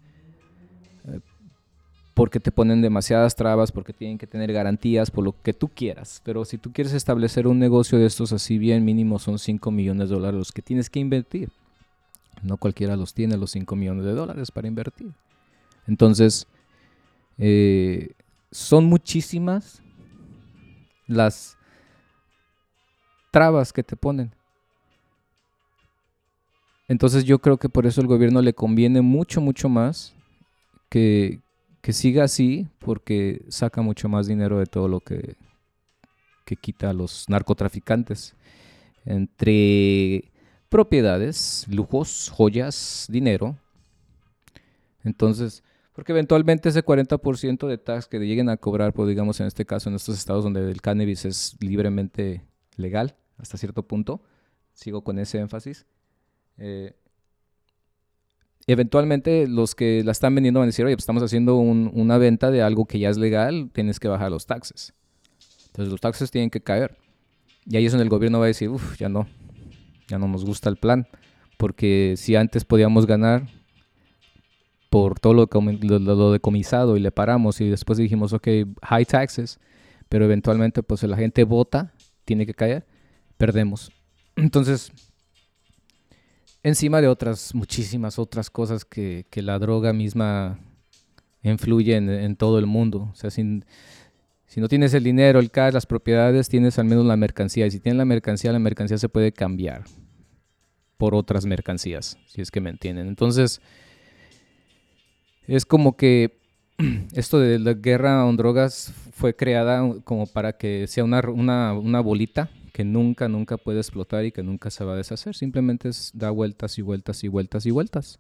Porque 2.14 2.40
te 2.40 2.52
ponen 2.52 2.83
demasiadas 2.83 3.37
trabas, 3.37 3.73
porque 3.73 3.92
tienen 3.92 4.19
que 4.19 4.26
tener 4.26 4.52
garantías, 4.52 5.11
por 5.11 5.25
lo 5.25 5.35
que 5.42 5.54
tú 5.54 5.69
quieras. 5.69 6.21
Pero 6.25 6.45
si 6.45 6.59
tú 6.59 6.73
quieres 6.73 6.92
establecer 6.92 7.47
un 7.47 7.59
negocio 7.59 7.99
de 7.99 8.07
estos 8.07 8.33
así 8.33 8.59
bien, 8.59 8.85
mínimo 8.85 9.19
son 9.19 9.38
5 9.38 9.71
millones 9.71 10.11
de 10.11 10.16
dólares 10.16 10.38
los 10.38 10.52
que 10.52 10.62
tienes 10.62 10.90
que 10.90 11.00
invertir. 11.00 11.50
No 12.42 12.57
cualquiera 12.57 12.97
los 12.97 13.14
tiene 13.14 13.37
los 13.37 13.52
5 13.52 13.76
millones 13.76 14.04
de 14.04 14.12
dólares 14.12 14.50
para 14.50 14.69
invertir. 14.69 15.12
Entonces, 15.87 16.47
eh, 17.38 18.11
son 18.50 18.85
muchísimas 18.85 19.83
las 21.07 21.57
trabas 23.31 23.73
que 23.73 23.83
te 23.83 23.97
ponen. 23.97 24.33
Entonces 26.88 27.25
yo 27.25 27.38
creo 27.38 27.57
que 27.57 27.69
por 27.69 27.87
eso 27.87 28.00
el 28.00 28.07
gobierno 28.07 28.42
le 28.42 28.52
conviene 28.52 29.00
mucho, 29.00 29.40
mucho 29.40 29.69
más 29.69 30.14
que, 30.88 31.40
que 31.83 31.93
siga 31.93 32.25
así, 32.25 32.69
porque 32.79 33.45
saca 33.49 33.83
mucho 33.83 34.09
más 34.09 34.27
dinero 34.27 34.59
de 34.59 34.67
todo 34.67 34.89
lo 34.89 35.01
que, 35.01 35.37
que 36.47 36.57
quita 36.57 36.91
a 36.91 36.93
los 36.93 37.29
narcotraficantes. 37.29 38.35
Entre 39.05 40.31
propiedades, 40.69 41.67
lujos, 41.69 42.31
joyas, 42.33 43.07
dinero. 43.11 43.59
Entonces, 45.03 45.65
porque 45.93 46.12
eventualmente 46.12 46.69
ese 46.69 46.85
40% 46.85 47.67
de 47.67 47.79
tax 47.79 48.07
que 48.07 48.19
lleguen 48.21 48.49
a 48.49 48.57
cobrar, 48.57 48.93
pues 48.93 49.09
digamos 49.09 49.41
en 49.41 49.49
este 49.49 49.67
caso 49.67 49.91
en 49.91 49.97
estos 49.97 50.17
estados 50.17 50.45
donde 50.45 50.71
el 50.71 50.81
cannabis 50.81 51.25
es 51.25 51.57
libremente 51.61 52.47
legal 52.77 53.17
hasta 53.39 53.59
cierto 53.59 53.83
punto, 53.83 54.23
sigo 54.73 55.03
con 55.03 55.19
ese 55.19 55.41
énfasis, 55.41 55.85
eh, 56.59 56.95
eventualmente 58.66 59.47
los 59.47 59.75
que 59.75 60.02
la 60.04 60.12
están 60.12 60.35
vendiendo 60.35 60.61
van 60.61 60.66
a 60.66 60.69
decir, 60.69 60.85
oye, 60.85 60.95
pues 60.95 61.02
estamos 61.02 61.23
haciendo 61.23 61.57
una 61.57 62.19
venta 62.19 62.50
de 62.50 62.62
algo 62.62 62.87
que 62.87 62.99
ya 62.99 63.11
es 63.11 63.19
legal, 63.19 63.71
tienes 63.73 63.99
que 63.99 64.09
bajar 64.09 64.31
los 64.31 64.47
taxes. 64.47 64.95
Entonces 65.66 65.90
los 65.90 66.00
taxes 66.00 66.31
tienen 66.31 66.50
que 66.50 66.61
caer. 66.61 66.97
Y 67.66 67.76
ahí 67.76 67.87
es 67.87 67.92
donde 67.92 68.04
el 68.04 68.11
gobierno 68.11 68.38
va 68.38 68.47
a 68.47 68.49
decir, 68.49 68.69
uff, 68.69 68.99
ya 68.99 69.09
no, 69.09 69.26
ya 70.09 70.19
no 70.19 70.28
nos 70.28 70.45
gusta 70.45 70.69
el 70.69 70.76
plan, 70.76 71.07
porque 71.57 72.14
si 72.16 72.37
antes 72.37 72.64
podíamos 72.64 73.07
ganar 73.07 73.49
por 74.90 75.19
todo 75.19 75.33
lo, 75.33 75.49
lo, 75.49 76.33
decomisado 76.33 76.97
y 76.99 77.00
le 77.00 77.12
paramos 77.12 77.61
y 77.62 77.71
después 77.71 77.99
dijimos, 77.99 78.35
ok, 78.35 78.47
high 78.83 79.07
taxes, 79.07 79.59
pero 80.11 80.26
eventualmente 80.26 80.83
pues 80.83 81.02
la 81.04 81.16
gente 81.16 81.45
vota, 81.45 81.95
tiene 82.26 82.45
que 82.45 82.52
caer, 82.52 82.85
perdemos. 83.38 83.90
Entonces, 84.37 84.92
encima 86.62 87.00
de 87.00 87.09
otras, 87.09 87.54
muchísimas 87.54 88.19
otras 88.19 88.50
cosas 88.50 88.85
que, 88.85 89.26
la 89.35 89.59
droga 89.59 89.92
misma 89.92 90.59
influye 91.42 91.97
en, 91.97 92.37
todo 92.37 92.59
el 92.59 92.66
mundo. 92.66 93.11
O 93.12 93.14
sea, 93.14 93.31
si, 93.31 93.62
si 94.47 94.61
no 94.61 94.69
tienes 94.69 94.95
el 94.95 95.04
dinero, 95.04 95.40
el 95.40 95.50
cash, 95.50 95.75
las 95.75 95.87
propiedades, 95.87 96.49
tienes 96.49 96.78
al 96.78 96.87
menos 96.87 97.04
la 97.04 97.16
mercancía. 97.16 97.66
Y 97.66 97.71
si 97.71 97.81
tienes 97.81 97.99
la 97.99 98.04
mercancía, 98.04 98.52
la 98.52 98.59
mercancía 98.59 98.99
se 98.99 99.09
puede 99.09 99.33
cambiar 99.33 99.85
por 100.97 101.14
otras 101.14 101.47
mercancías, 101.47 102.16
si 102.26 102.42
es 102.42 102.50
que 102.50 102.61
me 102.61 102.71
entienden. 102.71 103.09
Entonces, 103.09 103.61
es 105.49 105.66
como 105.66 105.97
que 105.97 106.38
esto 107.14 107.38
de 107.38 107.59
la 107.59 107.75
guerra 107.75 108.23
con 108.23 108.37
drogas 108.37 108.92
fue 109.12 109.35
creada 109.35 109.83
como 110.04 110.26
para 110.26 110.52
que 110.57 110.87
sea 110.87 111.04
una, 111.04 111.21
una, 111.28 112.00
bolita 112.00 112.50
que 112.73 112.85
nunca, 112.85 113.29
nunca 113.29 113.59
puede 113.59 113.79
explotar 113.79 114.25
y 114.25 114.33
que 114.33 114.43
nunca 114.43 114.71
se 114.71 114.85
va 114.85 114.95
a 114.95 114.97
deshacer. 114.97 115.35
Simplemente 115.35 115.88
es, 115.91 116.11
da 116.14 116.31
vueltas 116.31 116.79
y 116.79 116.83
vueltas 116.83 117.23
y 117.23 117.29
vueltas 117.29 117.67
y 117.67 117.71
vueltas. 117.71 118.19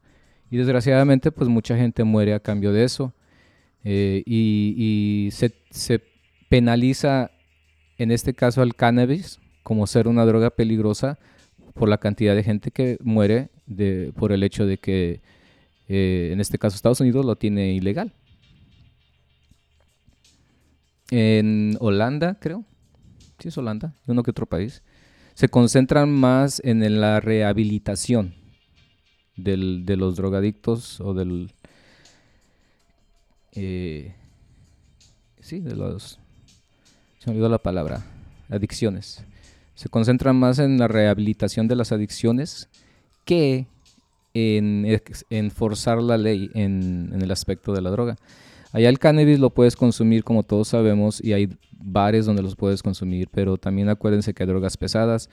Y 0.50 0.58
desgraciadamente, 0.58 1.32
pues 1.32 1.48
mucha 1.48 1.76
gente 1.76 2.04
muere 2.04 2.34
a 2.34 2.40
cambio 2.40 2.72
de 2.72 2.84
eso. 2.84 3.14
Eh, 3.84 4.22
y, 4.26 5.30
se, 5.32 5.54
se, 5.70 6.02
penaliza, 6.50 7.30
en 7.96 8.10
este 8.10 8.34
caso, 8.34 8.60
al 8.60 8.74
cannabis 8.76 9.40
como 9.62 9.86
ser 9.86 10.08
una 10.08 10.26
droga 10.26 10.50
peligrosa 10.50 11.18
por 11.74 11.88
la 11.88 11.98
cantidad 11.98 12.34
de 12.34 12.42
gente 12.42 12.70
que 12.70 12.98
muere 13.00 13.48
de, 13.66 14.12
por 14.16 14.32
el 14.32 14.42
hecho 14.42 14.66
de 14.66 14.76
que, 14.76 15.22
eh, 15.88 16.30
en 16.32 16.40
este 16.40 16.58
caso, 16.58 16.76
Estados 16.76 17.00
Unidos 17.00 17.24
lo 17.24 17.36
tiene 17.36 17.72
ilegal. 17.72 18.12
En 21.10 21.76
Holanda, 21.80 22.38
creo. 22.38 22.64
Sí, 23.42 23.48
es 23.48 23.58
Holanda, 23.58 23.92
uno 24.06 24.22
que 24.22 24.30
otro 24.30 24.46
país. 24.46 24.84
Se 25.34 25.48
concentran 25.48 26.08
más 26.12 26.60
en 26.62 27.00
la 27.00 27.18
rehabilitación 27.18 28.36
del, 29.34 29.84
de 29.84 29.96
los 29.96 30.14
drogadictos 30.14 31.00
o 31.00 31.12
del... 31.12 31.50
Eh, 33.54 34.14
sí, 35.40 35.58
de 35.58 35.74
los... 35.74 36.20
Se 37.18 37.30
me 37.30 37.32
olvidó 37.32 37.48
la 37.48 37.58
palabra. 37.58 38.06
Adicciones. 38.48 39.24
Se 39.74 39.88
concentran 39.88 40.36
más 40.36 40.60
en 40.60 40.78
la 40.78 40.86
rehabilitación 40.86 41.66
de 41.66 41.74
las 41.74 41.90
adicciones 41.90 42.68
que 43.24 43.66
en, 44.34 45.50
forzar 45.50 46.00
la 46.00 46.16
ley 46.16 46.48
en 46.54 47.20
el 47.20 47.32
aspecto 47.32 47.72
de 47.72 47.82
la 47.82 47.90
droga. 47.90 48.16
Allá 48.72 48.88
el 48.88 48.98
cannabis 48.98 49.38
lo 49.38 49.50
puedes 49.50 49.76
consumir 49.76 50.24
como 50.24 50.42
todos 50.42 50.68
sabemos 50.68 51.22
y 51.22 51.34
hay 51.34 51.56
bares 51.72 52.24
donde 52.26 52.42
los 52.42 52.56
puedes 52.56 52.82
consumir, 52.82 53.28
pero 53.30 53.58
también 53.58 53.88
acuérdense 53.90 54.32
que 54.32 54.42
hay 54.42 54.48
drogas 54.48 54.76
pesadas, 54.78 55.28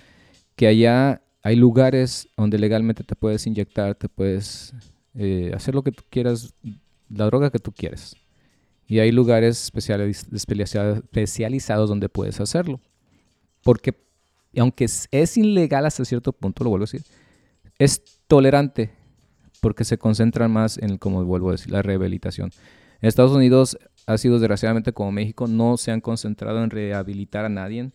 que 0.55 0.67
allá 0.67 1.23
hay 1.41 1.55
lugares 1.55 2.27
donde 2.35 2.59
legalmente 2.59 3.03
te 3.03 3.15
puedes 3.15 3.47
inyectar, 3.47 3.95
te 3.95 4.09
puedes 4.09 4.73
eh, 5.15 5.51
hacer 5.55 5.73
lo 5.73 5.83
que 5.83 5.93
tú 5.93 6.03
quieras, 6.09 6.53
la 7.09 7.25
droga 7.25 7.49
que 7.49 7.59
tú 7.59 7.71
quieres. 7.71 8.15
Y 8.87 8.99
hay 8.99 9.11
lugares 9.11 9.71
especializados 10.31 11.89
donde 11.89 12.09
puedes 12.09 12.41
hacerlo. 12.41 12.81
Porque 13.63 13.93
aunque 14.57 14.85
es, 14.85 15.07
es 15.11 15.37
ilegal 15.37 15.85
hasta 15.85 16.03
cierto 16.03 16.33
punto, 16.33 16.63
lo 16.63 16.71
vuelvo 16.71 16.83
a 16.83 16.87
decir, 16.91 17.03
es 17.77 18.03
tolerante 18.27 18.91
porque 19.61 19.83
se 19.85 19.97
concentran 19.97 20.51
más 20.51 20.77
en, 20.77 20.97
como 20.97 21.23
vuelvo 21.23 21.49
a 21.49 21.51
decir, 21.53 21.71
la 21.71 21.81
rehabilitación. 21.81 22.51
Estados 23.01 23.31
Unidos 23.31 23.77
ha 24.05 24.17
sido 24.17 24.39
desgraciadamente 24.39 24.91
como 24.91 25.11
México, 25.11 25.47
no 25.47 25.77
se 25.77 25.91
han 25.91 26.01
concentrado 26.01 26.63
en 26.63 26.69
rehabilitar 26.69 27.45
a 27.45 27.49
nadie. 27.49 27.91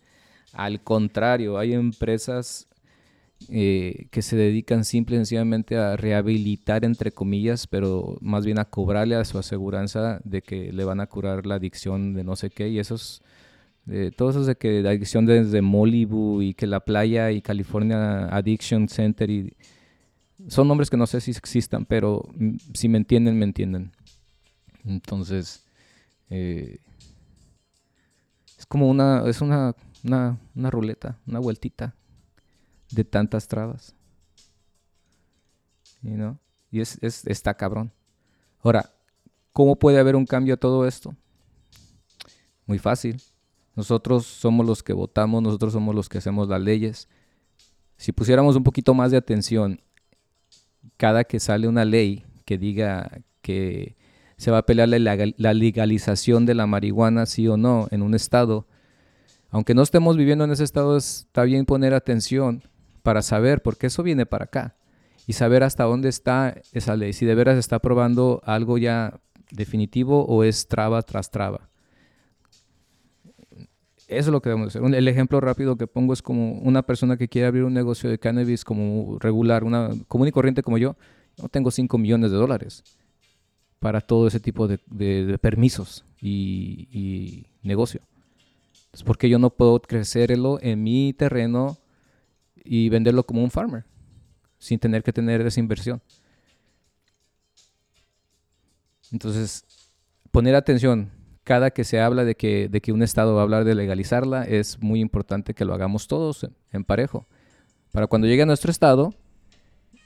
Al 0.53 0.81
contrario, 0.81 1.57
hay 1.57 1.73
empresas 1.73 2.67
eh, 3.49 4.07
que 4.11 4.21
se 4.21 4.35
dedican 4.35 4.85
simple 4.85 5.15
y 5.15 5.19
sencillamente 5.19 5.77
a 5.77 5.97
rehabilitar, 5.97 6.85
entre 6.85 7.11
comillas, 7.11 7.67
pero 7.67 8.17
más 8.21 8.45
bien 8.45 8.57
a 8.59 8.65
cobrarle 8.65 9.15
a 9.15 9.25
su 9.25 9.37
aseguranza 9.37 10.21
de 10.23 10.41
que 10.41 10.71
le 10.71 10.83
van 10.85 11.01
a 11.01 11.07
curar 11.07 11.45
la 11.45 11.55
adicción 11.55 12.13
de 12.13 12.23
no 12.23 12.35
sé 12.35 12.49
qué. 12.49 12.69
Y 12.69 12.79
esos, 12.79 13.21
eh, 13.87 14.11
todos 14.15 14.35
esos 14.35 14.47
de 14.47 14.55
que 14.55 14.81
la 14.81 14.91
adicción 14.91 15.25
desde 15.25 15.61
Malibu 15.61 16.41
y 16.41 16.53
que 16.53 16.65
la 16.65 16.79
playa 16.79 17.31
y 17.31 17.41
California 17.41 18.27
Addiction 18.29 18.87
Center 18.89 19.29
y 19.29 19.53
son 20.47 20.67
nombres 20.67 20.89
que 20.89 20.97
no 20.97 21.07
sé 21.07 21.21
si 21.21 21.31
existan, 21.31 21.85
pero 21.85 22.23
mm, 22.35 22.55
si 22.73 22.89
me 22.89 22.97
entienden, 22.97 23.37
me 23.37 23.45
entienden. 23.45 23.91
Entonces, 24.85 25.63
eh, 26.29 26.79
es 28.57 28.65
como 28.65 28.89
una, 28.89 29.27
es 29.27 29.41
una, 29.41 29.75
una, 30.03 30.37
una 30.55 30.69
ruleta, 30.69 31.17
una 31.25 31.39
vueltita 31.39 31.95
de 32.91 33.03
tantas 33.03 33.47
trabas. 33.47 33.95
You 36.01 36.37
Y 36.71 36.81
es, 36.81 36.97
es, 37.01 37.25
está 37.25 37.55
cabrón. 37.55 37.91
Ahora, 38.61 38.93
¿cómo 39.51 39.75
puede 39.75 39.99
haber 39.99 40.15
un 40.15 40.25
cambio 40.25 40.53
a 40.53 40.57
todo 40.57 40.87
esto? 40.87 41.15
Muy 42.65 42.79
fácil. 42.79 43.21
Nosotros 43.75 44.25
somos 44.25 44.65
los 44.65 44.81
que 44.83 44.93
votamos, 44.93 45.41
nosotros 45.41 45.73
somos 45.73 45.93
los 45.93 46.07
que 46.07 46.19
hacemos 46.19 46.47
las 46.47 46.61
leyes. 46.61 47.09
Si 47.97 48.11
pusiéramos 48.11 48.55
un 48.55 48.63
poquito 48.63 48.93
más 48.93 49.11
de 49.11 49.17
atención 49.17 49.81
cada 50.97 51.23
que 51.23 51.39
sale 51.39 51.67
una 51.67 51.85
ley 51.85 52.25
que 52.45 52.57
diga 52.57 53.21
que 53.41 53.97
se 54.37 54.51
va 54.51 54.59
a 54.59 54.65
pelear 54.65 54.89
la 54.89 55.53
legalización 55.53 56.45
de 56.45 56.55
la 56.55 56.67
marihuana, 56.67 57.25
sí 57.25 57.47
o 57.47 57.57
no, 57.57 57.87
en 57.91 58.01
un 58.01 58.13
estado. 58.15 58.67
Aunque 59.49 59.73
no 59.73 59.81
estemos 59.81 60.17
viviendo 60.17 60.43
en 60.43 60.51
ese 60.51 60.63
estado, 60.63 60.97
está 60.97 61.43
bien 61.43 61.65
poner 61.65 61.93
atención 61.93 62.63
para 63.03 63.21
saber, 63.21 63.61
porque 63.61 63.87
eso 63.87 64.03
viene 64.03 64.25
para 64.25 64.45
acá, 64.45 64.75
y 65.27 65.33
saber 65.33 65.63
hasta 65.63 65.85
dónde 65.85 66.09
está 66.09 66.61
esa 66.73 66.95
ley, 66.95 67.13
si 67.13 67.25
de 67.25 67.35
veras 67.35 67.57
está 67.57 67.79
probando 67.79 68.41
algo 68.43 68.77
ya 68.77 69.19
definitivo 69.51 70.25
o 70.25 70.43
es 70.43 70.67
traba 70.67 71.01
tras 71.03 71.31
traba. 71.31 71.69
Eso 74.07 74.29
es 74.29 74.33
lo 74.33 74.41
que 74.41 74.49
debemos 74.49 74.75
hacer. 74.75 74.93
El 74.93 75.07
ejemplo 75.07 75.39
rápido 75.39 75.77
que 75.77 75.87
pongo 75.87 76.13
es 76.13 76.21
como 76.21 76.59
una 76.59 76.83
persona 76.83 77.17
que 77.17 77.27
quiere 77.27 77.47
abrir 77.47 77.63
un 77.63 77.73
negocio 77.73 78.09
de 78.09 78.19
cannabis 78.19 78.63
como 78.63 79.17
regular, 79.19 79.63
una 79.63 79.89
común 80.07 80.27
y 80.27 80.31
corriente 80.31 80.61
como 80.61 80.77
yo. 80.77 80.95
No 81.41 81.49
tengo 81.49 81.71
5 81.71 81.97
millones 81.97 82.29
de 82.29 82.37
dólares 82.37 82.83
para 83.85 84.01
todo 84.01 84.25
ese 84.25 84.39
tipo 84.39 84.67
de, 84.67 85.37
permisos 85.39 86.05
y, 86.19 87.45
negocio. 87.61 88.01
Es 88.91 89.03
porque 89.03 89.29
yo 89.29 89.37
no 89.37 89.51
puedo 89.51 89.79
crecerlo 89.79 90.57
en 90.59 90.81
mi 90.81 91.13
terreno 91.13 91.77
y 92.63 92.89
venderlo 92.89 93.27
como 93.27 93.43
un 93.43 93.51
farmer 93.51 93.85
sin 94.57 94.79
tener 94.79 95.03
que 95.03 95.13
tener 95.13 95.41
esa 95.41 95.59
inversión. 95.59 96.01
Entonces, 99.11 99.63
poner 100.31 100.55
atención 100.55 101.11
cada 101.43 101.69
que 101.69 101.83
se 101.83 101.99
habla 101.99 102.25
de 102.25 102.33
que, 102.33 102.69
de 102.69 102.81
que 102.81 102.91
un 102.91 103.03
estado 103.03 103.35
va 103.35 103.41
a 103.41 103.43
hablar 103.43 103.65
de 103.65 103.75
legalizarla, 103.75 104.45
es 104.45 104.81
muy 104.81 104.99
importante 104.99 105.53
que 105.53 105.63
lo 105.63 105.75
hagamos 105.75 106.07
todos 106.07 106.47
en 106.71 106.83
parejo. 106.85 107.27
Para 107.91 108.07
cuando 108.07 108.25
llegue 108.25 108.41
a 108.41 108.47
nuestro 108.47 108.71
estado, 108.71 109.13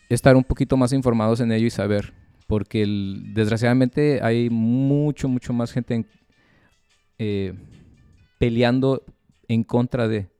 estar 0.09 0.35
un 0.35 0.43
poquito 0.43 0.75
más 0.75 0.91
informados 0.91 1.39
en 1.39 1.53
ello 1.53 1.67
y 1.67 1.69
saber 1.71 2.18
porque 2.49 2.83
desgraciadamente 3.31 4.21
hay 4.23 4.49
mucho, 4.49 5.29
mucho 5.29 5.53
más 5.53 5.71
gente 5.71 6.07
eh, 7.19 7.53
peleando 8.39 9.03
en 9.47 9.63
contra 9.63 10.07
de. 10.07 10.31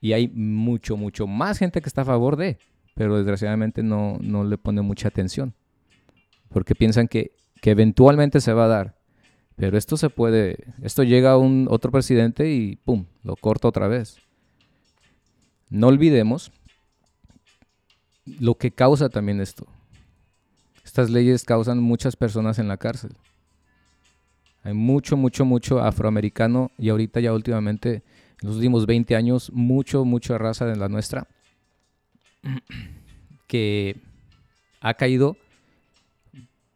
Y 0.00 0.12
hay 0.12 0.26
mucho, 0.26 0.96
mucho 0.96 1.28
más 1.28 1.58
gente 1.58 1.80
que 1.80 1.88
está 1.88 2.02
a 2.02 2.06
favor 2.06 2.34
de, 2.34 2.58
pero 2.96 3.18
desgraciadamente 3.18 3.84
no, 3.84 4.18
no 4.20 4.42
le 4.42 4.58
pone 4.58 4.82
mucha 4.82 5.06
atención, 5.06 5.54
porque 6.48 6.74
piensan 6.74 7.06
que, 7.06 7.30
que, 7.62 7.70
eventualmente 7.70 8.40
se 8.40 8.52
va 8.52 8.64
a 8.64 8.68
dar. 8.68 8.98
Pero 9.54 9.78
esto 9.78 9.96
se 9.96 10.10
puede, 10.10 10.74
esto 10.82 11.04
llega 11.04 11.30
a 11.30 11.38
un 11.38 11.68
otro 11.70 11.92
presidente 11.92 12.50
y 12.50 12.74
¡pum! 12.84 13.06
lo 13.22 13.36
corta 13.36 13.68
otra 13.68 13.86
vez. 13.86 14.16
No 15.68 15.86
olvidemos 15.86 16.50
lo 18.24 18.56
que 18.56 18.72
causa 18.72 19.08
también 19.08 19.40
esto. 19.40 19.68
Estas 21.00 21.14
leyes 21.14 21.44
causan 21.44 21.82
muchas 21.82 22.14
personas 22.14 22.58
en 22.58 22.68
la 22.68 22.76
cárcel. 22.76 23.16
Hay 24.62 24.74
mucho, 24.74 25.16
mucho, 25.16 25.46
mucho 25.46 25.80
afroamericano 25.80 26.72
y 26.76 26.90
ahorita 26.90 27.20
ya 27.20 27.32
últimamente, 27.32 28.02
en 28.42 28.48
los 28.48 28.56
últimos 28.56 28.84
20 28.84 29.16
años, 29.16 29.50
mucho, 29.50 30.04
mucha 30.04 30.36
raza 30.36 30.66
de 30.66 30.76
la 30.76 30.90
nuestra 30.90 31.26
que 33.48 33.96
ha 34.82 34.92
caído 34.92 35.38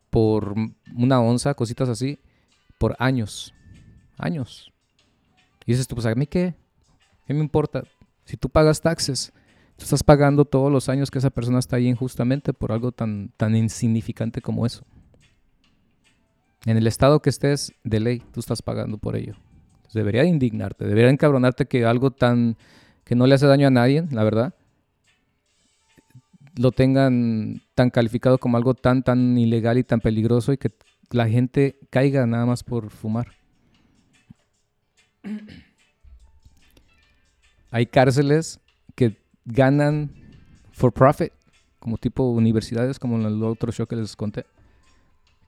por 0.09 0.55
una 0.97 1.21
onza, 1.21 1.53
cositas 1.53 1.91
así, 1.91 2.19
por 2.79 2.97
años. 2.99 3.53
Años. 4.17 4.73
Y 5.67 5.73
dices 5.73 5.87
tú, 5.87 5.97
pues 5.97 6.07
a 6.07 6.15
mí 6.15 6.27
qué? 6.27 6.55
¿Qué 7.27 7.35
me 7.35 7.41
importa? 7.41 7.85
Si 8.25 8.39
tú 8.39 8.49
pagas 8.49 8.81
taxes, 8.81 9.35
Tú 9.77 9.85
estás 9.85 10.03
pagando 10.03 10.45
todos 10.45 10.71
los 10.71 10.89
años 10.89 11.11
que 11.11 11.19
esa 11.19 11.31
persona 11.31 11.59
está 11.59 11.77
ahí 11.77 11.89
injustamente 11.89 12.53
por 12.53 12.71
algo 12.71 12.93
tan, 12.93 13.31
tan 13.37 13.57
insignificante 13.57 14.41
como 14.41 14.67
eso. 14.67 14.85
En 16.65 16.77
el 16.77 16.87
estado 16.87 17.21
que 17.21 17.31
estés 17.31 17.73
de 17.83 18.01
ley, 18.01 18.23
tú 18.33 18.41
estás 18.41 18.63
pagando 18.63 18.99
por 18.99 19.17
ello. 19.17 19.35
debería 19.93 20.25
indignarte, 20.25 20.87
debería 20.87 21.11
encabronarte 21.11 21.67
que 21.67 21.85
algo 21.85 22.11
tan 22.11 22.57
que 23.05 23.15
no 23.15 23.27
le 23.27 23.35
hace 23.35 23.47
daño 23.47 23.69
a 23.69 23.71
nadie, 23.71 24.05
la 24.11 24.25
verdad, 24.25 24.55
lo 26.57 26.73
tengan 26.73 27.63
tan 27.75 27.91
calificado 27.91 28.39
como 28.39 28.57
algo 28.57 28.75
tan, 28.75 29.03
tan 29.03 29.37
ilegal 29.37 29.79
y 29.79 29.85
tan 29.85 30.01
peligroso 30.01 30.53
y 30.53 30.57
que 30.57 30.73
la 31.11 31.29
gente 31.29 31.79
caiga 31.91 32.27
nada 32.27 32.47
más 32.47 32.63
por 32.63 32.91
fumar. 32.91 33.33
Hay 37.71 37.87
cárceles 37.87 38.61
que 38.95 39.24
ganan 39.45 40.11
for 40.73 40.93
profit, 40.93 41.33
como 41.79 41.99
tipo 41.99 42.31
universidades, 42.31 42.99
como 42.99 43.17
en 43.17 43.27
el 43.27 43.43
otro 43.43 43.71
show 43.73 43.87
que 43.87 43.97
les 43.97 44.17
conté. 44.17 44.47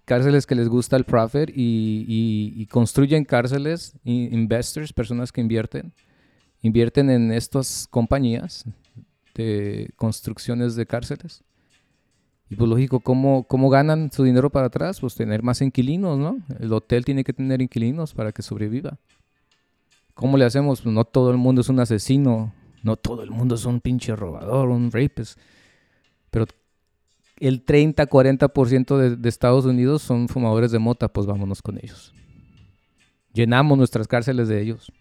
Cárceles 0.04 0.46
que 0.46 0.54
les 0.54 0.68
gusta 0.68 0.96
el 0.96 1.04
profit 1.04 1.50
y, 1.54 2.66
construyen 2.70 3.24
cárceles, 3.24 3.94
investors, 4.04 4.92
personas 4.92 5.32
que 5.32 5.40
invierten, 5.40 5.92
invierten 6.62 7.10
en 7.10 7.32
estas 7.32 7.88
compañías 7.90 8.64
de 9.34 9.90
construcciones 9.96 10.76
de 10.76 10.86
cárceles. 10.86 11.42
Y 12.48 12.54
pues 12.54 12.70
lógico, 12.70 13.00
¿cómo, 13.00 13.42
¿cómo 13.44 13.68
ganan 13.68 14.12
su 14.12 14.22
dinero 14.22 14.50
para 14.50 14.66
atrás? 14.66 15.00
Pues 15.00 15.16
tener 15.16 15.42
más 15.42 15.60
inquilinos, 15.60 16.16
¿no? 16.16 16.38
El 16.60 16.72
hotel 16.72 17.04
tiene 17.04 17.24
que 17.24 17.32
tener 17.32 17.60
inquilinos 17.60 18.14
para 18.14 18.30
que 18.30 18.42
sobreviva. 18.42 18.98
¿Cómo 20.14 20.36
le 20.38 20.44
hacemos? 20.44 20.80
Pues 20.80 20.94
no 20.94 21.04
todo 21.04 21.32
el 21.32 21.36
mundo 21.36 21.60
es 21.60 21.68
un 21.68 21.80
asesino, 21.80 22.54
no 22.82 22.96
todo 22.96 23.22
el 23.22 23.30
mundo 23.30 23.54
es 23.54 23.64
un 23.64 23.80
pinche 23.80 24.14
robador, 24.14 24.68
un 24.68 24.90
rapist. 24.90 25.38
Pero 26.30 26.46
el 27.38 27.64
30-40% 27.64 28.96
de, 28.96 29.16
de 29.16 29.28
Estados 29.28 29.64
Unidos 29.64 30.02
son 30.02 30.28
fumadores 30.28 30.70
de 30.70 30.78
mota, 30.78 31.08
pues 31.08 31.26
vámonos 31.26 31.62
con 31.62 31.78
ellos. 31.78 32.12
Llenamos 33.32 33.76
nuestras 33.76 34.08
cárceles 34.08 34.48
de 34.48 34.62
ellos. 34.62 34.92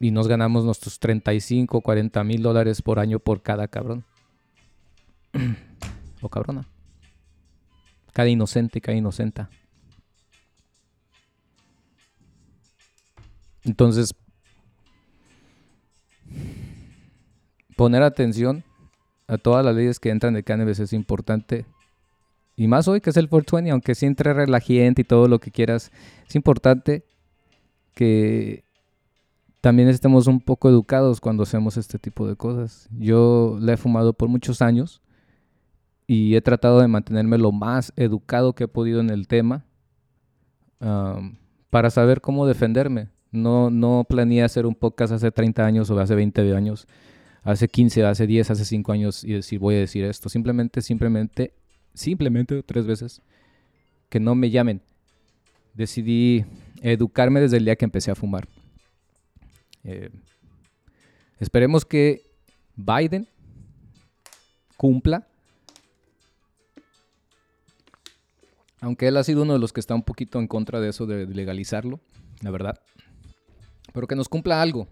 Y 0.00 0.10
nos 0.10 0.26
ganamos 0.26 0.64
nuestros 0.64 0.98
35, 0.98 1.80
40 1.80 2.24
mil 2.24 2.42
dólares 2.42 2.82
por 2.82 2.98
año 2.98 3.20
por 3.20 3.42
cada 3.42 3.68
cabrón. 3.68 4.04
o 6.20 6.28
cabrona. 6.28 6.66
Cada 8.12 8.28
inocente, 8.28 8.80
cada 8.80 8.96
inocenta. 8.96 9.50
Entonces, 13.64 14.14
poner 17.84 18.02
atención 18.02 18.64
a 19.26 19.36
todas 19.36 19.62
las 19.62 19.76
leyes 19.76 20.00
que 20.00 20.08
entran 20.08 20.32
de 20.32 20.42
cannabis 20.42 20.78
es 20.78 20.94
importante. 20.94 21.66
Y 22.56 22.66
más 22.66 22.88
hoy 22.88 23.02
que 23.02 23.10
es 23.10 23.16
el 23.18 23.28
420, 23.28 23.72
aunque 23.72 23.94
sí 23.94 24.06
entre 24.06 24.32
relajiente 24.32 25.02
y 25.02 25.04
todo 25.04 25.28
lo 25.28 25.38
que 25.38 25.50
quieras, 25.50 25.92
es 26.26 26.34
importante 26.34 27.04
que 27.92 28.64
también 29.60 29.88
estemos 29.88 30.28
un 30.28 30.40
poco 30.40 30.70
educados 30.70 31.20
cuando 31.20 31.42
hacemos 31.42 31.76
este 31.76 31.98
tipo 31.98 32.26
de 32.26 32.36
cosas. 32.36 32.88
Yo 32.98 33.58
la 33.60 33.74
he 33.74 33.76
fumado 33.76 34.14
por 34.14 34.30
muchos 34.30 34.62
años 34.62 35.02
y 36.06 36.36
he 36.36 36.40
tratado 36.40 36.80
de 36.80 36.88
mantenerme 36.88 37.36
lo 37.36 37.52
más 37.52 37.92
educado 37.96 38.54
que 38.54 38.64
he 38.64 38.68
podido 38.68 39.00
en 39.00 39.10
el 39.10 39.28
tema 39.28 39.66
para 41.68 41.90
saber 41.90 42.22
cómo 42.22 42.46
defenderme. 42.46 43.10
No, 43.30 43.68
no 43.68 44.06
planeé 44.08 44.42
hacer 44.42 44.64
un 44.64 44.74
podcast 44.74 45.12
hace 45.12 45.30
30 45.30 45.66
años 45.66 45.90
o 45.90 45.98
hace 45.98 46.14
20 46.14 46.56
años, 46.56 46.88
hace 47.44 47.68
15, 47.68 48.04
hace 48.04 48.26
10, 48.26 48.50
hace 48.50 48.64
5 48.64 48.92
años 48.92 49.22
y 49.22 49.34
decir 49.34 49.58
voy 49.58 49.76
a 49.76 49.78
decir 49.78 50.04
esto. 50.04 50.28
Simplemente, 50.28 50.82
simplemente, 50.82 51.52
simplemente 51.92 52.62
tres 52.62 52.86
veces 52.86 53.22
que 54.08 54.18
no 54.18 54.34
me 54.34 54.50
llamen. 54.50 54.80
Decidí 55.74 56.44
educarme 56.80 57.40
desde 57.40 57.58
el 57.58 57.64
día 57.64 57.76
que 57.76 57.84
empecé 57.84 58.10
a 58.10 58.14
fumar. 58.14 58.48
Eh, 59.84 60.10
esperemos 61.38 61.84
que 61.84 62.22
Biden 62.76 63.28
cumpla 64.76 65.26
Aunque 68.84 69.08
él 69.08 69.16
ha 69.16 69.24
sido 69.24 69.44
uno 69.44 69.54
de 69.54 69.58
los 69.58 69.72
que 69.72 69.80
está 69.80 69.94
un 69.94 70.02
poquito 70.02 70.38
en 70.38 70.46
contra 70.46 70.78
de 70.78 70.90
eso 70.90 71.06
de 71.06 71.24
legalizarlo, 71.26 72.00
la 72.42 72.50
verdad. 72.50 72.78
Pero 73.94 74.06
que 74.06 74.14
nos 74.14 74.28
cumpla 74.28 74.60
algo. 74.60 74.88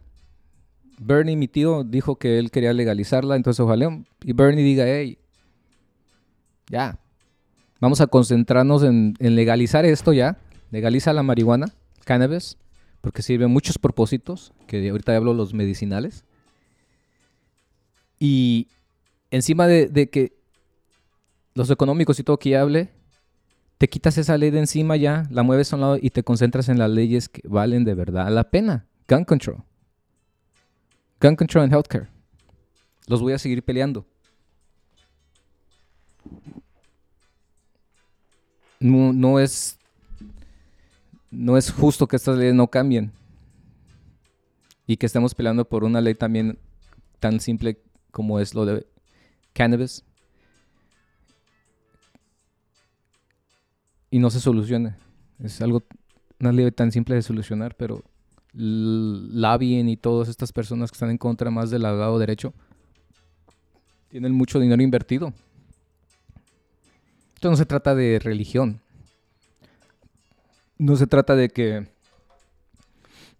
Bernie, 0.98 1.37
mi 1.37 1.48
tío, 1.48 1.85
dijo 1.85 2.16
que 2.16 2.38
él 2.38 2.50
quería 2.50 2.72
legalizarla, 2.72 3.37
entonces 3.37 3.61
ojalá 3.61 4.02
y 4.24 4.33
Bernie 4.33 4.62
diga, 4.62 4.85
hey, 4.87 5.18
ya, 6.68 6.98
vamos 7.81 8.00
a 8.00 8.07
concentrarnos 8.07 8.83
en, 8.83 9.14
legalizar 9.18 9.85
esto 9.85 10.12
ya, 10.12 10.38
legaliza 10.70 11.12
la 11.12 11.22
marihuana, 11.22 11.66
cannabis, 12.05 12.57
porque 13.00 13.22
sirve 13.22 13.46
muchos 13.46 13.78
propósitos, 13.78 14.52
que 14.66 14.88
ahorita 14.88 15.14
hablo 15.16 15.35
los 15.35 15.52
medicinales. 15.55 16.24
Y 18.18 18.68
encima 19.31 19.66
de, 19.66 20.09
que 20.09 20.33
los 21.55 21.70
económicos 21.70 22.20
y 22.20 22.22
todo 22.22 22.38
que 22.38 22.50
ya 22.50 22.61
hable, 22.61 22.90
te 23.78 23.88
quitas 23.88 24.16
esa 24.16 24.38
ley 24.38 24.50
de 24.50 24.61
encima 24.61 24.96
ya, 24.96 25.24
la 25.31 25.42
mueves 25.42 25.72
a 25.72 25.76
un 25.76 25.83
lado 25.83 25.98
y 26.00 26.11
te 26.11 26.22
concentras 26.22 26.68
en 26.68 26.78
las 26.78 26.90
leyes 26.90 27.28
que 27.28 27.42
valen 27.48 27.85
de 27.85 27.94
verdad 27.94 28.31
la 28.31 28.44
pena. 28.44 28.87
Gun 29.09 29.24
control. 29.24 29.64
Gun 31.22 31.37
control 31.37 31.62
and 31.62 31.72
healthcare. 31.72 32.08
Los 33.06 33.20
voy 33.20 33.32
a 33.32 33.38
seguir 33.38 33.62
peleando. 33.62 34.04
No, 38.80 39.12
no 39.12 39.38
es 39.38 39.78
no 41.30 41.56
es 41.56 41.70
justo 41.70 42.08
que 42.08 42.16
estas 42.16 42.37
leyes 42.37 42.54
no 42.54 42.66
cambien 42.66 43.12
y 44.87 44.96
que 44.96 45.06
estemos 45.06 45.35
peleando 45.35 45.64
por 45.64 45.85
una 45.85 46.00
ley 46.00 46.14
también 46.14 46.58
tan 47.20 47.38
simple 47.38 47.80
como 48.11 48.40
es 48.40 48.54
lo 48.54 48.66
de 48.66 48.85
cannabis 49.52 50.04
y 54.11 54.18
no 54.18 54.28
se 54.28 54.40
solucione. 54.40 54.96
Es 55.38 55.62
algo, 55.62 55.85
una 56.40 56.50
ley 56.50 56.68
tan 56.72 56.90
simple 56.90 57.14
de 57.14 57.22
solucionar, 57.22 57.76
pero 57.76 58.02
Labien 58.54 59.88
y 59.88 59.96
todas 59.96 60.28
estas 60.28 60.52
personas 60.52 60.90
que 60.90 60.96
están 60.96 61.10
en 61.10 61.18
contra 61.18 61.50
más 61.50 61.70
del 61.70 61.82
lado 61.82 62.18
derecho 62.18 62.52
tienen 64.08 64.32
mucho 64.32 64.60
dinero 64.60 64.82
invertido. 64.82 65.32
Esto 67.34 67.50
no 67.50 67.56
se 67.56 67.64
trata 67.64 67.94
de 67.94 68.18
religión. 68.18 68.80
No 70.76 70.96
se 70.96 71.06
trata 71.06 71.34
de 71.34 71.48
que 71.48 71.88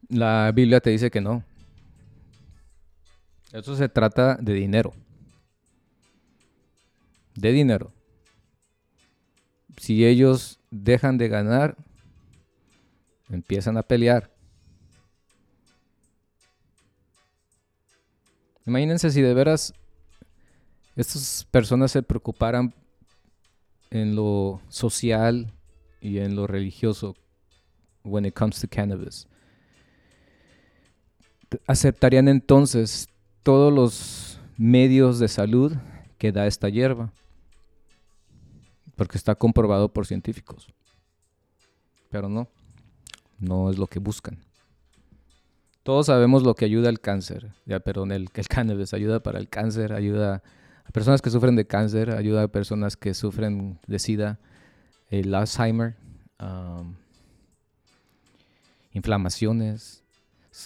la 0.09 0.51
Biblia 0.55 0.81
te 0.81 0.91
dice 0.91 1.11
que 1.11 1.21
no. 1.21 1.45
Esto 3.53 3.77
se 3.77 3.89
trata 3.89 4.37
de 4.37 4.55
dinero. 4.55 4.95
De 7.35 7.53
dinero. 7.53 7.93
Si 9.77 10.07
ellos 10.07 10.59
dejan 10.71 11.19
de 11.19 11.29
ganar, 11.29 11.77
empiezan 13.29 13.77
a 13.77 13.83
pelear. 13.83 14.31
Imagínense 18.67 19.11
si 19.11 19.23
de 19.23 19.35
veras 19.35 19.75
estas 20.95 21.47
personas 21.51 21.91
se 21.91 22.03
preocuparan 22.03 22.75
en 23.91 24.15
lo 24.15 24.61
social 24.69 25.53
y 26.01 26.19
en 26.19 26.37
lo 26.37 26.47
religioso 26.47 27.15
when 28.05 28.25
it 28.25 28.35
comes 28.35 28.61
to 28.61 28.69
cannabis. 28.69 29.27
Aceptarían 31.67 32.29
entonces 32.29 33.09
todos 33.43 33.73
los 33.73 34.41
medios 34.57 35.19
de 35.19 35.29
salud 35.29 35.73
que 36.19 36.33
da 36.33 36.47
esta 36.47 36.69
hierba 36.69 37.13
porque 38.97 39.19
está 39.19 39.35
comprobado 39.35 39.93
por 39.93 40.07
científicos. 40.07 40.69
Pero 42.11 42.29
no, 42.29 42.49
no 43.39 43.71
es 43.71 43.79
lo 43.79 43.87
que 43.87 43.99
buscan. 43.99 44.39
Todos 45.83 46.07
sabemos 46.07 46.45
lo 46.45 46.55
que 46.55 46.65
ayuda 46.65 46.89
al 46.89 47.01
cáncer, 47.01 47.53
ya, 47.67 47.81
perdón, 47.81 48.13
el, 48.13 48.29
el 48.35 48.49
cannabis 48.49 48.95
ayuda 48.95 49.21
para 49.21 49.39
el 49.39 49.49
cáncer, 49.49 49.93
ayuda 49.93 50.43
a 50.85 50.91
personas 50.93 51.21
que 51.23 51.31
sufren 51.31 51.57
de 51.57 51.67
cáncer, 51.67 52.11
ayuda 52.11 52.45
a 52.45 52.49
personas 52.49 52.97
que 52.97 53.15
sufren 53.15 53.81
de 53.87 53.99
SIDA, 53.99 54.39
el 55.09 55.35
Alzheimer, 55.35 55.97
inflamaciones, 58.93 60.05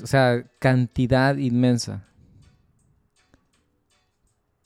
o 0.02 0.06
sea, 0.06 0.44
cantidad 0.58 1.36
inmensa 1.36 2.06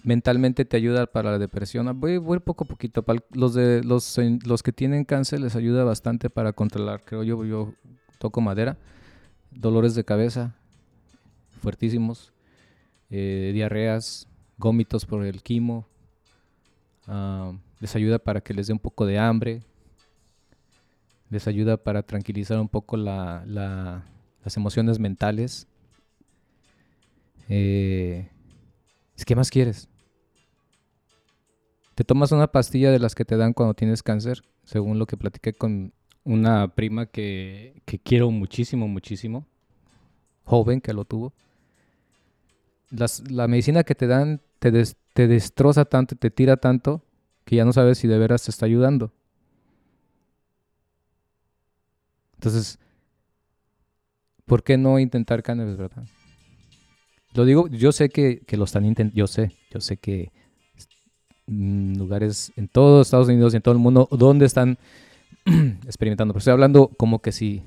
mentalmente 0.04 0.64
te 0.64 0.76
ayuda 0.76 1.06
para 1.06 1.32
la 1.32 1.38
depresión. 1.38 2.00
Voy, 2.00 2.18
voy 2.18 2.38
poco 2.40 2.64
a 2.64 2.66
poquito. 2.66 3.04
Los, 3.32 3.54
de, 3.54 3.82
los, 3.84 4.18
los 4.44 4.62
que 4.62 4.72
tienen 4.72 5.04
cáncer 5.04 5.40
les 5.40 5.56
ayuda 5.56 5.84
bastante 5.84 6.30
para 6.30 6.52
controlar, 6.52 7.02
creo 7.04 7.22
yo, 7.22 7.44
yo 7.44 7.74
toco 8.18 8.40
madera. 8.40 8.76
Dolores 9.50 9.94
de 9.94 10.04
cabeza 10.04 10.54
fuertísimos, 11.60 12.32
eh, 13.10 13.50
diarreas, 13.54 14.26
gómitos 14.58 15.04
por 15.06 15.24
el 15.24 15.42
quimo. 15.42 15.86
Ah, 17.06 17.52
les 17.78 17.94
ayuda 17.94 18.18
para 18.18 18.40
que 18.40 18.54
les 18.54 18.66
dé 18.66 18.72
un 18.72 18.78
poco 18.78 19.06
de 19.06 19.18
hambre. 19.18 19.62
Les 21.28 21.46
ayuda 21.46 21.76
para 21.76 22.02
tranquilizar 22.02 22.58
un 22.58 22.68
poco 22.68 22.96
las 22.96 24.02
emociones 24.56 24.98
mentales. 24.98 25.68
Eh, 27.48 28.28
¿Qué 29.24 29.36
más 29.36 29.50
quieres? 29.50 29.88
Te 31.94 32.04
tomas 32.04 32.32
una 32.32 32.50
pastilla 32.50 32.90
de 32.90 32.98
las 32.98 33.14
que 33.14 33.24
te 33.24 33.36
dan 33.36 33.52
cuando 33.52 33.74
tienes 33.74 34.02
cáncer, 34.02 34.42
según 34.64 34.98
lo 34.98 35.06
que 35.06 35.16
platiqué 35.16 35.52
con 35.52 35.92
una 36.24 36.68
prima 36.68 37.06
que, 37.06 37.82
quiero 38.04 38.30
muchísimo, 38.30 38.88
muchísimo, 38.88 39.46
joven 40.44 40.80
que 40.80 40.92
lo 40.92 41.04
tuvo. 41.04 41.32
la 43.30 43.48
medicina 43.48 43.84
que 43.84 43.94
te 43.94 44.06
dan 44.06 44.40
te, 44.58 44.70
te 45.14 45.28
destroza 45.28 45.84
tanto, 45.84 46.16
te 46.16 46.30
tira 46.30 46.56
tanto, 46.56 47.02
que 47.44 47.56
ya 47.56 47.64
no 47.64 47.72
sabes 47.72 47.98
si 47.98 48.08
de 48.08 48.18
veras 48.18 48.44
te 48.44 48.50
está 48.50 48.66
ayudando. 48.66 49.12
Entonces, 52.34 52.78
¿por 54.46 54.62
qué 54.62 54.78
no 54.78 54.98
intentar 54.98 55.42
cannabis, 55.42 55.76
verdad? 55.76 56.04
Lo 57.34 57.44
digo, 57.44 57.68
yo 57.68 57.92
sé 57.92 58.08
que, 58.08 58.42
lo 58.52 58.64
están 58.64 58.84
intentando, 58.84 59.16
yo 59.16 59.26
sé, 59.26 59.52
yo 59.70 59.80
sé 59.80 59.98
que 59.98 60.32
mm, 61.46 61.96
lugares 61.96 62.52
en 62.56 62.66
todos 62.66 63.06
Estados 63.06 63.28
Unidos 63.28 63.52
y 63.52 63.56
en 63.56 63.62
todo 63.62 63.72
el 63.72 63.78
mundo 63.78 64.08
donde 64.10 64.46
están 64.46 64.78
experimentando, 65.84 66.34
pero 66.34 66.38
estoy 66.38 66.52
hablando 66.52 66.88
como 66.96 67.20
que 67.20 67.32
si, 67.32 67.62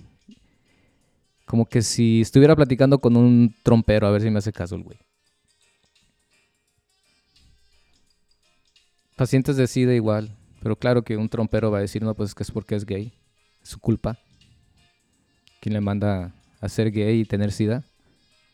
como 1.45 1.65
que 1.65 1.81
si 1.81 2.21
estuviera 2.21 2.55
platicando 2.55 2.99
con 2.99 3.17
un 3.17 3.53
trompero, 3.63 4.07
a 4.07 4.11
ver 4.11 4.21
si 4.21 4.29
me 4.29 4.39
hace 4.39 4.53
caso 4.53 4.75
el 4.75 4.83
güey. 4.83 4.99
Pacientes 9.15 9.55
decide 9.57 9.95
igual, 9.95 10.35
pero 10.61 10.75
claro 10.75 11.03
que 11.03 11.17
un 11.17 11.29
trompero 11.29 11.69
va 11.69 11.77
a 11.77 11.81
decir, 11.81 12.01
no, 12.01 12.15
pues 12.15 12.29
es 12.29 12.35
que 12.35 12.43
es 12.43 12.51
porque 12.51 12.75
es 12.75 12.85
gay, 12.85 13.13
es 13.61 13.69
su 13.69 13.79
culpa. 13.79 14.17
¿Quién 15.59 15.73
le 15.73 15.81
manda 15.81 16.33
a 16.59 16.69
ser 16.69 16.91
gay 16.91 17.21
y 17.21 17.25
tener 17.25 17.51
sida? 17.51 17.83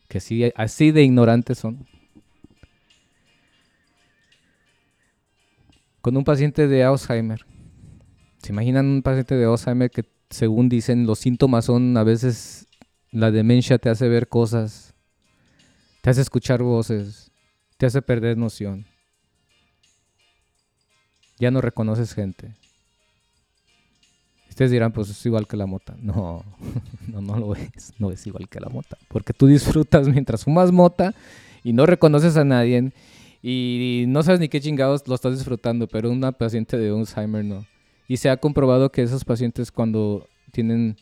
Que 0.08 0.18
así, 0.18 0.52
así 0.56 0.92
de 0.92 1.04
ignorantes 1.04 1.60
son. 1.60 1.88
Con 6.02 6.18
un 6.18 6.24
paciente 6.24 6.68
de 6.68 6.84
Alzheimer. 6.84 7.46
¿Se 8.50 8.54
imaginan 8.54 8.88
un 8.88 9.04
paciente 9.04 9.36
de 9.36 9.46
Alzheimer 9.46 9.92
que 9.92 10.06
según 10.32 10.70
dicen 10.70 11.06
los 11.06 11.20
síntomas 11.20 11.66
son 11.66 11.96
a 11.98 12.04
veces 12.04 12.66
la 13.12 13.30
demencia 13.30 13.78
te 13.78 13.90
hace 13.90 14.10
ver 14.10 14.28
cosas, 14.28 14.96
te 16.02 16.10
hace 16.10 16.22
escuchar 16.22 16.64
voces, 16.64 17.30
te 17.78 17.86
hace 17.86 18.02
perder 18.02 18.40
noción. 18.40 18.88
Ya 21.38 21.52
no 21.52 21.62
reconoces 21.62 22.16
gente. 22.16 22.56
Ustedes 24.50 24.72
dirán, 24.72 24.94
pues 24.94 25.10
es 25.10 25.26
igual 25.28 25.48
que 25.48 25.56
la 25.56 25.68
mota. 25.68 25.96
No, 26.02 26.44
no, 27.08 27.22
no 27.22 27.38
lo 27.38 27.54
es. 27.54 27.94
No 28.00 28.10
es 28.10 28.26
igual 28.26 28.50
que 28.50 28.60
la 28.60 28.70
mota. 28.70 28.98
Porque 29.10 29.32
tú 29.32 29.46
disfrutas 29.46 30.08
mientras 30.08 30.44
fumas 30.44 30.72
mota 30.72 31.14
y 31.64 31.72
no 31.72 31.86
reconoces 31.86 32.36
a 32.36 32.44
nadie 32.44 32.94
y 33.44 34.06
no 34.08 34.24
sabes 34.24 34.40
ni 34.40 34.50
qué 34.50 34.60
chingados 34.60 35.08
lo 35.08 35.14
estás 35.14 35.38
disfrutando, 35.38 35.86
pero 35.88 36.10
una 36.10 36.32
paciente 36.32 36.80
de 36.80 36.90
Alzheimer 36.90 37.46
no. 37.46 37.64
Y 38.10 38.18
se 38.18 38.30
ha 38.30 38.36
comprobado 38.36 38.92
que 38.92 39.04
esos 39.04 39.24
pacientes 39.24 39.72
cuando 39.72 40.28
tienen, 40.52 40.98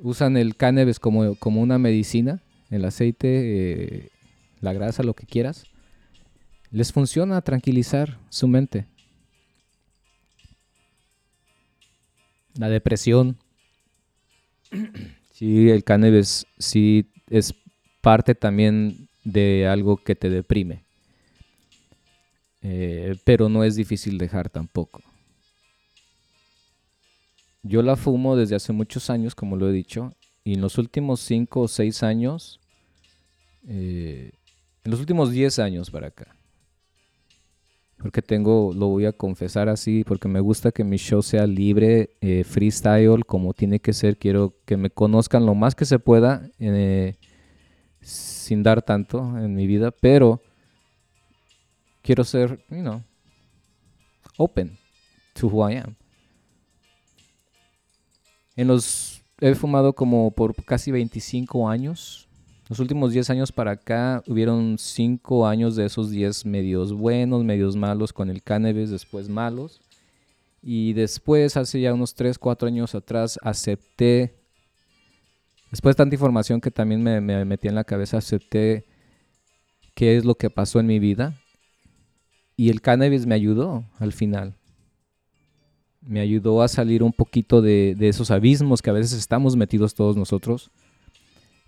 usan 0.00 0.38
el 0.38 0.56
cannabis 0.56 0.98
como, 0.98 1.34
como 1.34 1.60
una 1.60 1.76
medicina, 1.78 2.40
el 2.70 2.86
aceite, 2.86 3.26
eh, 3.28 4.08
la 4.62 4.72
grasa, 4.72 5.02
lo 5.02 5.12
que 5.12 5.26
quieras, 5.26 5.64
les 6.70 6.92
funciona 6.92 7.42
tranquilizar 7.42 8.18
su 8.30 8.48
mente. 8.48 8.86
la 12.58 12.68
depresión. 12.68 13.36
Sí, 15.32 15.70
el 15.70 15.82
cannabis 15.82 16.46
sí 16.58 17.10
es 17.28 17.52
parte 18.00 18.36
también 18.36 19.08
de 19.24 19.66
algo 19.66 19.96
que 19.96 20.14
te 20.14 20.30
deprime. 20.30 20.84
Eh, 22.60 23.16
pero 23.24 23.48
no 23.48 23.64
es 23.64 23.74
difícil 23.74 24.18
dejar 24.18 24.50
tampoco. 24.50 25.02
Yo 27.62 27.82
la 27.82 27.96
fumo 27.96 28.36
desde 28.36 28.56
hace 28.56 28.72
muchos 28.72 29.08
años, 29.08 29.34
como 29.34 29.56
lo 29.56 29.68
he 29.68 29.72
dicho, 29.72 30.12
y 30.42 30.54
en 30.54 30.60
los 30.60 30.78
últimos 30.78 31.20
5 31.20 31.60
o 31.60 31.68
6 31.68 32.02
años, 32.02 32.60
eh, 33.68 34.32
en 34.84 34.90
los 34.90 34.98
últimos 34.98 35.30
10 35.30 35.60
años 35.60 35.90
para 35.90 36.08
acá, 36.08 36.36
porque 37.98 38.20
tengo, 38.20 38.72
lo 38.74 38.88
voy 38.88 39.06
a 39.06 39.12
confesar 39.12 39.68
así, 39.68 40.02
porque 40.02 40.26
me 40.26 40.40
gusta 40.40 40.72
que 40.72 40.82
mi 40.82 40.96
show 40.96 41.22
sea 41.22 41.46
libre, 41.46 42.16
eh, 42.20 42.42
freestyle, 42.42 43.24
como 43.24 43.54
tiene 43.54 43.78
que 43.78 43.92
ser. 43.92 44.16
Quiero 44.16 44.56
que 44.64 44.76
me 44.76 44.90
conozcan 44.90 45.46
lo 45.46 45.54
más 45.54 45.76
que 45.76 45.84
se 45.84 46.00
pueda, 46.00 46.50
eh, 46.58 47.14
sin 48.00 48.64
dar 48.64 48.82
tanto 48.82 49.38
en 49.38 49.54
mi 49.54 49.68
vida, 49.68 49.92
pero 49.92 50.42
quiero 52.02 52.24
ser, 52.24 52.64
you 52.70 52.80
know, 52.80 53.04
open 54.36 54.76
to 55.34 55.46
who 55.46 55.70
I 55.70 55.76
am. 55.76 55.94
En 58.56 58.68
los, 58.68 59.22
he 59.40 59.54
fumado 59.54 59.94
como 59.94 60.30
por 60.30 60.54
casi 60.64 60.90
25 60.90 61.68
años, 61.68 62.28
los 62.68 62.80
últimos 62.80 63.12
10 63.12 63.28
años 63.30 63.52
para 63.52 63.72
acá 63.72 64.22
hubieron 64.26 64.78
5 64.78 65.46
años 65.46 65.76
de 65.76 65.84
esos 65.84 66.10
10 66.10 66.46
medios 66.46 66.92
buenos, 66.92 67.44
medios 67.44 67.76
malos 67.76 68.12
con 68.12 68.30
el 68.30 68.42
cannabis, 68.42 68.90
después 68.90 69.28
malos. 69.28 69.80
Y 70.62 70.92
después, 70.92 71.56
hace 71.56 71.80
ya 71.80 71.92
unos 71.92 72.14
3, 72.14 72.38
4 72.38 72.68
años 72.68 72.94
atrás, 72.94 73.38
acepté, 73.42 74.38
después 75.70 75.96
de 75.96 75.98
tanta 75.98 76.14
información 76.14 76.60
que 76.60 76.70
también 76.70 77.02
me, 77.02 77.20
me 77.20 77.44
metí 77.44 77.68
en 77.68 77.74
la 77.74 77.84
cabeza, 77.84 78.18
acepté 78.18 78.86
qué 79.94 80.16
es 80.16 80.24
lo 80.24 80.36
que 80.36 80.48
pasó 80.48 80.80
en 80.80 80.86
mi 80.86 80.98
vida. 80.98 81.38
Y 82.56 82.70
el 82.70 82.80
cannabis 82.80 83.26
me 83.26 83.34
ayudó 83.34 83.84
al 83.98 84.12
final. 84.12 84.54
Me 86.06 86.20
ayudó 86.20 86.62
a 86.62 86.68
salir 86.68 87.02
un 87.02 87.12
poquito 87.12 87.62
de, 87.62 87.96
esos 88.00 88.30
abismos 88.30 88.82
que 88.82 88.90
a 88.90 88.94
veces 88.94 89.12
estamos 89.12 89.56
metidos 89.56 89.94
todos 89.94 90.16
nosotros 90.16 90.70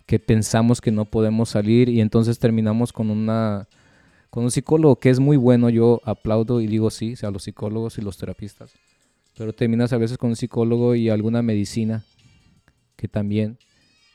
que 0.07 0.19
pensamos 0.19 0.81
que 0.81 0.91
no 0.91 1.07
podemos 1.07 1.49
salir 1.49 1.89
y 1.89 2.01
entonces 2.01 2.39
terminamos 2.39 2.93
con 2.93 3.11
una 3.11 3.69
con 4.29 4.45
un 4.45 4.51
psicólogo 4.51 4.97
que 4.97 5.11
es 5.11 5.21
muy 5.21 5.37
bueno, 5.37 5.71
yo 5.71 6.01
aplaudo 6.05 6.61
y 6.61 6.67
digo 6.67 6.91
sí, 6.91 7.15
a 7.23 7.31
los 7.31 7.45
psicólogos 7.45 7.99
y 7.99 8.03
los 8.03 8.19
terapistas, 8.19 8.75
pero 9.39 9.53
terminas 9.53 9.93
a 9.93 9.97
veces 9.97 10.19
con 10.19 10.31
un 10.31 10.37
psicólogo 10.37 10.95
y 10.97 11.09
alguna 11.09 11.41
medicina 11.41 12.05
que 12.97 13.07
también 13.07 13.59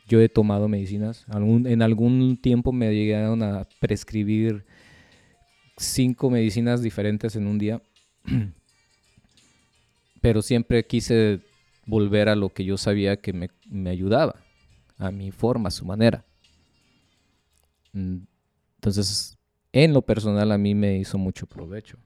yo 0.07 0.19
he 0.19 0.27
tomado 0.27 0.67
medicinas, 0.67 1.25
en 1.33 1.81
algún 1.81 2.37
tiempo 2.41 2.73
me 2.73 2.93
llegaron 2.93 3.41
a 3.43 3.65
prescribir 3.79 4.65
cinco 5.77 6.29
medicinas 6.29 6.81
diferentes 6.81 7.35
en 7.35 7.47
un 7.47 7.57
día, 7.57 7.81
pero 10.21 10.41
siempre 10.41 10.85
quise 10.85 11.41
volver 11.85 12.29
a 12.29 12.35
lo 12.35 12.49
que 12.49 12.65
yo 12.65 12.77
sabía 12.77 13.17
que 13.17 13.33
me, 13.33 13.49
me 13.67 13.89
ayudaba 13.89 14.35
a 14.97 15.11
mi 15.11 15.31
forma, 15.31 15.69
a 15.69 15.71
su 15.71 15.85
manera. 15.85 16.25
Mm, 17.93 18.17
entonces, 18.75 19.37
en 19.71 19.93
lo 19.93 20.01
personal 20.01 20.51
a 20.51 20.57
mí 20.57 20.75
me 20.75 20.97
hizo 20.97 21.17
mucho 21.17 21.47
provecho. 21.47 21.97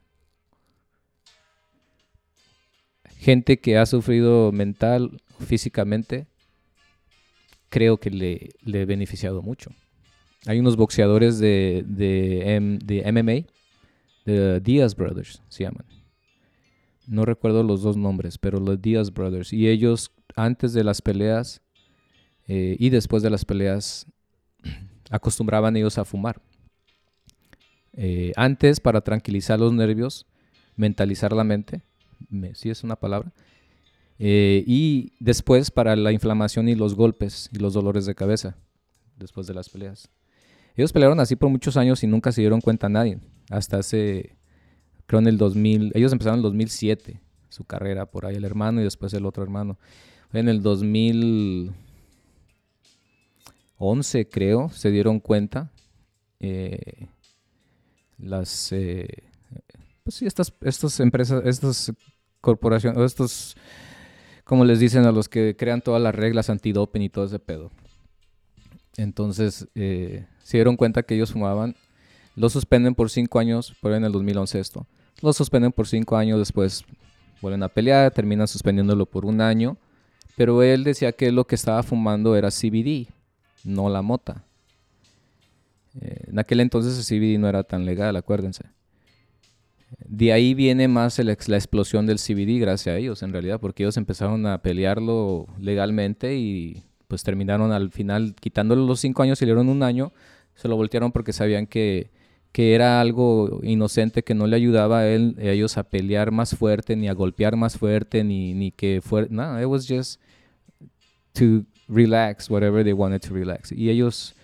Gente 3.18 3.60
que 3.60 3.78
ha 3.78 3.86
sufrido 3.86 4.52
mental, 4.52 5.22
físicamente, 5.40 6.28
creo 7.70 7.98
que 7.98 8.10
le, 8.10 8.50
le 8.62 8.82
he 8.82 8.86
beneficiado 8.86 9.42
mucho. 9.42 9.72
Hay 10.46 10.60
unos 10.60 10.76
boxeadores 10.76 11.40
de, 11.40 11.84
de, 11.88 12.80
de 12.84 13.12
MMA, 13.12 13.48
de 14.26 14.60
Diaz 14.60 14.96
Brothers 14.96 15.42
se 15.48 15.64
llaman. 15.64 15.86
No 17.08 17.26
recuerdo 17.26 17.64
los 17.64 17.82
dos 17.82 17.98
nombres, 17.98 18.38
pero 18.38 18.60
los 18.60 18.82
Diaz 18.82 19.14
Brothers. 19.14 19.54
Y 19.54 19.68
ellos, 19.68 20.12
antes 20.36 20.74
de 20.74 20.84
las 20.84 21.02
peleas, 21.02 21.62
eh, 22.48 22.76
y 22.80 22.90
después 22.90 23.24
de 23.24 23.30
las 23.30 23.46
peleas 23.46 24.06
acostumbraban 25.10 25.76
ellos 25.76 25.98
a 25.98 26.06
fumar. 26.06 26.42
Eh, 27.94 28.34
antes, 28.36 28.80
para 28.80 29.02
tranquilizar 29.02 29.60
los 29.60 29.72
nervios, 29.72 30.26
mentalizar 30.76 31.34
la 31.34 31.44
mente, 31.44 31.84
si 32.54 32.70
es 32.70 32.84
una 32.84 32.96
palabra, 32.96 33.32
eh, 34.20 34.64
y 34.66 35.14
después 35.20 35.70
para 35.70 35.96
la 35.96 36.12
inflamación 36.12 36.70
y 36.70 36.76
los 36.76 36.96
golpes 36.96 37.50
y 37.52 37.60
los 37.60 37.74
dolores 37.74 38.06
de 38.06 38.16
cabeza, 38.16 38.58
después 39.18 39.48
de 39.48 39.54
las 39.54 39.70
peleas. 39.70 40.10
Ellos 40.76 40.92
pelearon 40.92 41.20
así 41.20 41.36
por 41.36 41.50
muchos 41.50 41.78
años 41.78 42.04
y 42.04 42.08
nunca 42.08 42.32
se 42.32 42.42
dieron 42.42 42.62
cuenta 42.62 42.88
a 42.88 42.90
nadie, 42.90 43.20
hasta 43.50 43.78
hace, 43.78 44.36
creo 45.14 45.20
en 45.20 45.28
el 45.28 45.38
2000, 45.38 45.92
ellos 45.94 46.12
empezaron 46.12 46.40
en 46.40 46.46
el 46.46 46.50
2007 46.50 47.22
su 47.48 47.66
carrera, 47.66 48.08
por 48.08 48.26
ahí 48.26 48.36
el 48.36 48.46
hermano 48.46 48.82
y 48.82 48.84
después 48.84 49.14
el 49.14 49.28
otro 49.28 49.44
hermano. 49.44 49.78
En 50.34 50.50
el 50.50 50.64
2000, 50.64 51.72
11 53.78 54.28
creo, 54.28 54.70
se 54.70 54.90
dieron 54.90 55.20
cuenta. 55.20 55.70
Eh, 56.40 57.10
las, 58.18 58.72
eh, 58.72 59.08
pues 60.04 60.16
sí, 60.16 60.26
estas, 60.26 60.52
estas 60.62 61.00
empresas, 61.00 61.44
estas 61.46 61.94
corporaciones, 62.42 63.00
estos, 63.04 63.56
como 64.44 64.66
les 64.66 64.80
dicen 64.80 65.06
a 65.06 65.12
los 65.12 65.30
que 65.30 65.56
crean 65.56 65.82
todas 65.82 66.02
las 66.02 66.16
reglas 66.16 66.50
antidoping 66.50 67.04
y 67.04 67.10
todo 67.10 67.26
ese 67.26 67.38
pedo. 67.38 67.70
Entonces 68.98 69.68
eh, 69.76 70.26
se 70.42 70.58
dieron 70.58 70.76
cuenta 70.76 71.04
que 71.04 71.14
ellos 71.14 71.34
fumaban. 71.34 71.76
Lo 72.36 72.50
suspenden 72.50 72.96
por 72.96 73.12
cinco 73.12 73.38
años, 73.38 73.76
pero 73.80 73.96
en 73.96 74.06
el 74.06 74.12
2011 74.12 74.60
esto. 74.60 74.88
Lo 75.24 75.32
suspenden 75.32 75.72
por 75.72 75.88
cinco 75.88 76.18
años, 76.18 76.38
después 76.38 76.84
vuelven 77.42 77.64
a 77.64 77.70
pelear, 77.70 78.12
terminan 78.12 78.46
suspendiéndolo 78.46 79.06
por 79.06 79.26
un 79.26 79.40
año. 79.40 79.78
Pero 80.36 80.62
él 80.64 80.84
decía 80.84 81.14
que 81.14 81.32
lo 81.32 81.48
que 81.48 81.56
estaba 81.56 81.82
fumando 81.82 82.36
era 82.36 82.50
CBD, 82.52 83.08
no 83.64 83.88
la 83.88 84.02
mota. 84.02 84.44
Eh, 86.02 86.26
en 86.28 86.40
aquel 86.40 86.60
entonces 86.60 86.98
el 86.98 87.06
CBD 87.06 87.40
no 87.40 87.48
era 87.48 87.64
tan 87.64 87.86
legal, 87.86 88.18
acuérdense. 88.18 88.66
De 90.06 90.34
ahí 90.34 90.54
viene 90.54 90.90
más 90.90 91.18
la 91.20 91.32
explosión 91.32 92.06
del 92.06 92.18
CBD 92.18 92.60
gracias 92.60 92.94
a 92.94 92.98
ellos, 92.98 93.24
en 93.24 93.32
realidad, 93.32 93.62
porque 93.62 93.84
ellos 93.84 93.96
empezaron 93.96 94.46
a 94.46 94.62
pelearlo 94.62 95.48
legalmente 95.58 96.36
y 96.36 96.84
pues 97.08 97.24
terminaron 97.24 97.72
al 97.72 97.92
final 97.92 98.36
quitándole 98.42 98.86
los 98.86 99.00
cinco 99.00 99.24
años 99.24 99.40
le 99.40 99.46
dieron 99.46 99.70
un 99.70 99.84
año. 99.84 100.12
Se 100.56 100.68
lo 100.68 100.76
voltearon 100.76 101.14
porque 101.14 101.32
sabían 101.32 101.66
que, 101.66 102.12
que 102.54 102.76
era 102.76 103.02
algo 103.02 103.60
inocente 103.64 104.24
que 104.24 104.36
no 104.36 104.46
le 104.46 104.56
ayudaba 104.56 105.00
a, 105.00 105.10
él, 105.10 105.36
a 105.40 105.46
ellos 105.46 105.76
a 105.78 105.84
pelear 105.84 106.32
más 106.32 106.56
fuerte, 106.56 106.96
ni 106.96 107.10
a 107.10 107.14
golpear 107.14 107.56
más 107.56 107.78
fuerte, 107.78 108.24
ni, 108.24 108.54
ni 108.54 108.72
que 108.72 109.02
fuera. 109.04 109.28
No, 109.30 109.60
it 109.60 109.66
was 109.66 109.88
just 109.88 110.22
to 111.34 111.66
relax 111.90 112.50
whatever 112.52 112.84
they 112.84 112.94
wanted 112.94 113.22
to 113.22 113.34
relax. 113.34 113.72
Y 113.72 113.90
ellos 113.90 114.36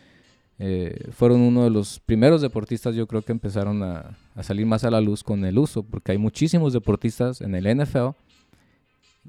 eh, 0.58 1.10
fueron 1.12 1.42
uno 1.42 1.64
de 1.64 1.70
los 1.70 2.00
primeros 2.00 2.42
deportistas, 2.42 2.96
yo 2.96 3.06
creo 3.06 3.22
que 3.22 3.32
empezaron 3.32 3.84
a, 3.84 4.18
salir 4.42 4.66
más 4.66 4.84
a 4.84 4.90
la 4.90 5.02
luz 5.02 5.24
con 5.24 5.46
el 5.46 5.60
uso, 5.60 5.84
porque 5.84 6.12
hay 6.12 6.18
muchísimos 6.18 6.74
deportistas 6.74 7.42
en 7.42 7.54
el 7.54 7.78
NFL 7.78 8.10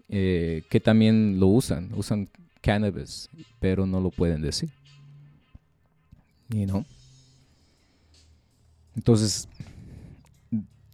eh, 0.09 0.63
que 0.71 0.81
también 0.81 1.39
lo 1.39 1.49
usan, 1.49 1.91
usan 1.95 2.29
cannabis, 2.63 3.29
pero 3.61 3.85
no 3.85 4.01
lo 4.01 4.11
pueden 4.11 4.41
decir. 4.41 4.71
Y 6.49 6.65
no. 6.65 6.87
Entonces, 8.97 9.49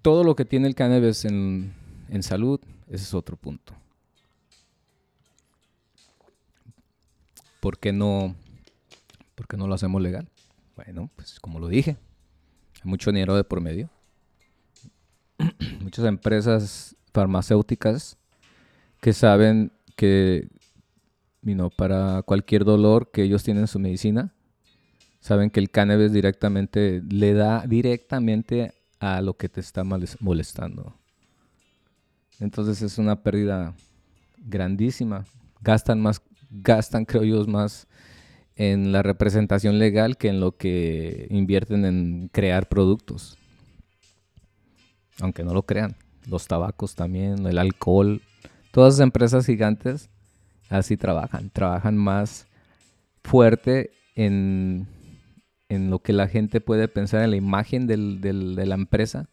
todo 0.02 0.24
lo 0.24 0.36
que 0.36 0.44
tiene 0.44 0.68
el 0.68 0.74
cannabis 0.74 1.24
en, 1.24 1.74
en 2.08 2.22
salud, 2.22 2.60
ese 2.88 3.04
es 3.04 3.14
otro 3.14 3.36
punto. 3.36 3.74
¿Por 7.60 7.78
qué 7.78 7.92
no, 7.92 8.36
por 9.34 9.48
qué 9.48 9.56
no 9.56 9.66
lo 9.66 9.74
hacemos 9.74 10.00
legal? 10.00 10.28
Bueno, 10.76 11.10
pues 11.16 11.40
como 11.40 11.58
lo 11.58 11.68
dije, 11.68 11.96
hay 12.82 12.90
mucho 12.90 13.10
dinero 13.10 13.34
de 13.34 13.44
por 13.44 13.60
medio. 13.60 13.90
Muchas 15.80 16.04
empresas 16.04 16.96
farmacéuticas 17.12 18.18
que 19.00 19.12
saben 19.12 19.72
que 19.96 20.48
para 21.76 22.22
cualquier 22.22 22.64
dolor 22.64 23.10
que 23.10 23.22
ellos 23.22 23.42
tienen 23.42 23.62
en 23.62 23.68
su 23.68 23.78
medicina, 23.78 24.34
saben 25.26 25.50
que 25.50 25.58
el 25.58 25.70
cannabis 25.70 26.12
directamente 26.12 27.02
le 27.10 27.34
da 27.34 27.66
directamente 27.66 28.72
a 29.00 29.20
lo 29.20 29.36
que 29.36 29.48
te 29.48 29.58
está 29.58 29.82
molestando. 29.82 30.94
Entonces 32.38 32.80
es 32.80 32.96
una 32.96 33.24
pérdida 33.24 33.74
grandísima. 34.38 35.24
Gastan 35.62 36.00
más, 36.00 36.22
gastan 36.48 37.04
creo 37.04 37.24
yo 37.24 37.44
más 37.46 37.88
en 38.54 38.92
la 38.92 39.02
representación 39.02 39.80
legal 39.80 40.16
que 40.16 40.28
en 40.28 40.38
lo 40.38 40.56
que 40.56 41.26
invierten 41.30 41.84
en 41.84 42.28
crear 42.32 42.68
productos. 42.68 43.36
Aunque 45.18 45.42
no 45.42 45.54
lo 45.54 45.64
crean. 45.64 45.96
Los 46.28 46.46
tabacos 46.46 46.94
también, 46.94 47.44
el 47.46 47.58
alcohol. 47.58 48.22
Todas 48.70 48.94
esas 48.94 49.02
empresas 49.02 49.44
gigantes 49.44 50.08
así 50.68 50.96
trabajan. 50.96 51.50
Trabajan 51.50 51.96
más 51.96 52.46
fuerte 53.24 53.90
en 54.14 54.86
en 55.68 55.90
lo 55.90 55.98
que 56.00 56.12
la 56.12 56.28
gente 56.28 56.60
puede 56.60 56.88
pensar 56.88 57.22
en 57.22 57.30
la 57.30 57.36
imagen 57.36 57.86
de 57.86 57.96
la 58.66 58.74
empresa 58.74 59.28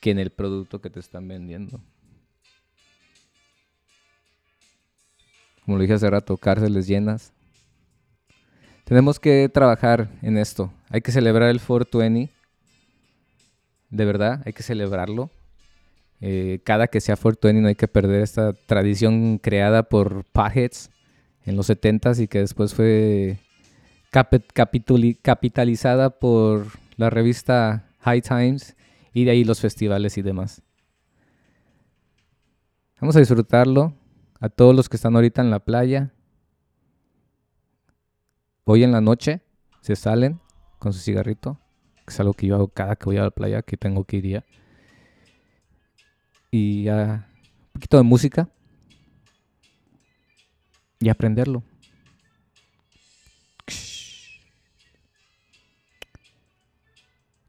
que 0.00 0.10
en 0.10 0.18
el 0.18 0.30
producto 0.30 0.80
que 0.80 0.90
te 0.90 1.00
están 1.00 1.28
vendiendo. 1.28 1.80
Como 5.64 5.78
lo 5.78 5.82
dije 5.82 5.94
hace 5.94 6.08
rato, 6.08 6.36
cárceles 6.36 6.86
llenas. 6.86 7.32
Tenemos 8.84 9.18
que 9.18 9.48
trabajar 9.52 10.08
en 10.22 10.38
esto. 10.38 10.72
Hay 10.90 11.00
que 11.00 11.10
celebrar 11.10 11.48
el 11.50 11.60
420. 11.60 12.32
De 13.90 14.04
verdad, 14.04 14.42
hay 14.44 14.52
que 14.52 14.62
celebrarlo. 14.62 15.28
Eh, 16.20 16.60
cada 16.62 16.86
que 16.86 17.00
sea 17.00 17.16
420 17.16 17.62
no 17.62 17.68
hay 17.68 17.74
que 17.74 17.88
perder 17.88 18.22
esta 18.22 18.52
tradición 18.52 19.38
creada 19.38 19.82
por 19.82 20.24
Potheads 20.26 20.90
en 21.44 21.56
los 21.56 21.68
70s 21.68 22.20
y 22.20 22.28
que 22.28 22.38
después 22.38 22.74
fue 22.74 23.38
capitalizada 25.22 26.10
por 26.10 26.66
la 26.96 27.10
revista 27.10 27.90
High 28.00 28.22
Times 28.22 28.76
y 29.12 29.24
de 29.24 29.32
ahí 29.32 29.44
los 29.44 29.60
festivales 29.60 30.16
y 30.18 30.22
demás. 30.22 30.62
Vamos 33.00 33.16
a 33.16 33.20
disfrutarlo. 33.20 33.94
A 34.38 34.50
todos 34.50 34.76
los 34.76 34.88
que 34.88 34.96
están 34.96 35.14
ahorita 35.14 35.40
en 35.40 35.50
la 35.50 35.60
playa. 35.60 36.12
Hoy 38.64 38.84
en 38.84 38.92
la 38.92 39.00
noche 39.00 39.40
se 39.80 39.96
salen 39.96 40.40
con 40.78 40.92
su 40.92 41.00
cigarrito. 41.00 41.58
Que 42.04 42.12
es 42.12 42.20
algo 42.20 42.34
que 42.34 42.46
yo 42.46 42.54
hago 42.56 42.68
cada 42.68 42.96
que 42.96 43.06
voy 43.06 43.16
a 43.16 43.22
la 43.22 43.30
playa, 43.30 43.62
que 43.62 43.76
tengo 43.76 44.04
que 44.04 44.18
ir 44.18 44.26
ya. 44.26 44.44
Y 46.50 46.84
ya 46.84 47.28
un 47.66 47.72
poquito 47.72 47.96
de 47.96 48.02
música. 48.02 48.48
Y 51.00 51.08
aprenderlo. 51.08 51.62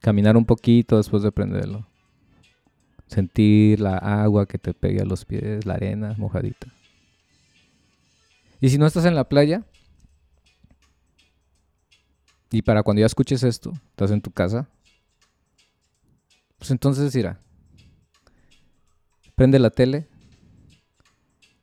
Caminar 0.08 0.38
un 0.38 0.46
poquito 0.46 0.96
después 0.96 1.22
de 1.22 1.30
prenderlo. 1.30 1.86
Sentir 3.08 3.78
la 3.78 3.98
agua 3.98 4.46
que 4.46 4.56
te 4.56 4.72
pegue 4.72 5.02
a 5.02 5.04
los 5.04 5.26
pies, 5.26 5.66
la 5.66 5.74
arena 5.74 6.14
mojadita. 6.16 6.68
Y 8.58 8.70
si 8.70 8.78
no 8.78 8.86
estás 8.86 9.04
en 9.04 9.14
la 9.14 9.28
playa, 9.28 9.66
y 12.50 12.62
para 12.62 12.82
cuando 12.82 13.00
ya 13.00 13.04
escuches 13.04 13.42
esto, 13.42 13.74
estás 13.90 14.10
en 14.10 14.22
tu 14.22 14.30
casa, 14.30 14.66
pues 16.56 16.70
entonces 16.70 17.14
irá. 17.14 17.42
Prende 19.34 19.58
la 19.58 19.68
tele, 19.68 20.08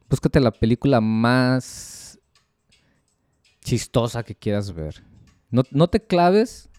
búscate 0.08 0.40
la 0.40 0.52
película 0.52 1.02
más 1.02 2.20
chistosa 3.62 4.22
que 4.22 4.36
quieras 4.36 4.72
ver. 4.72 5.04
No, 5.50 5.64
no 5.72 5.88
te 5.88 6.00
claves 6.00 6.70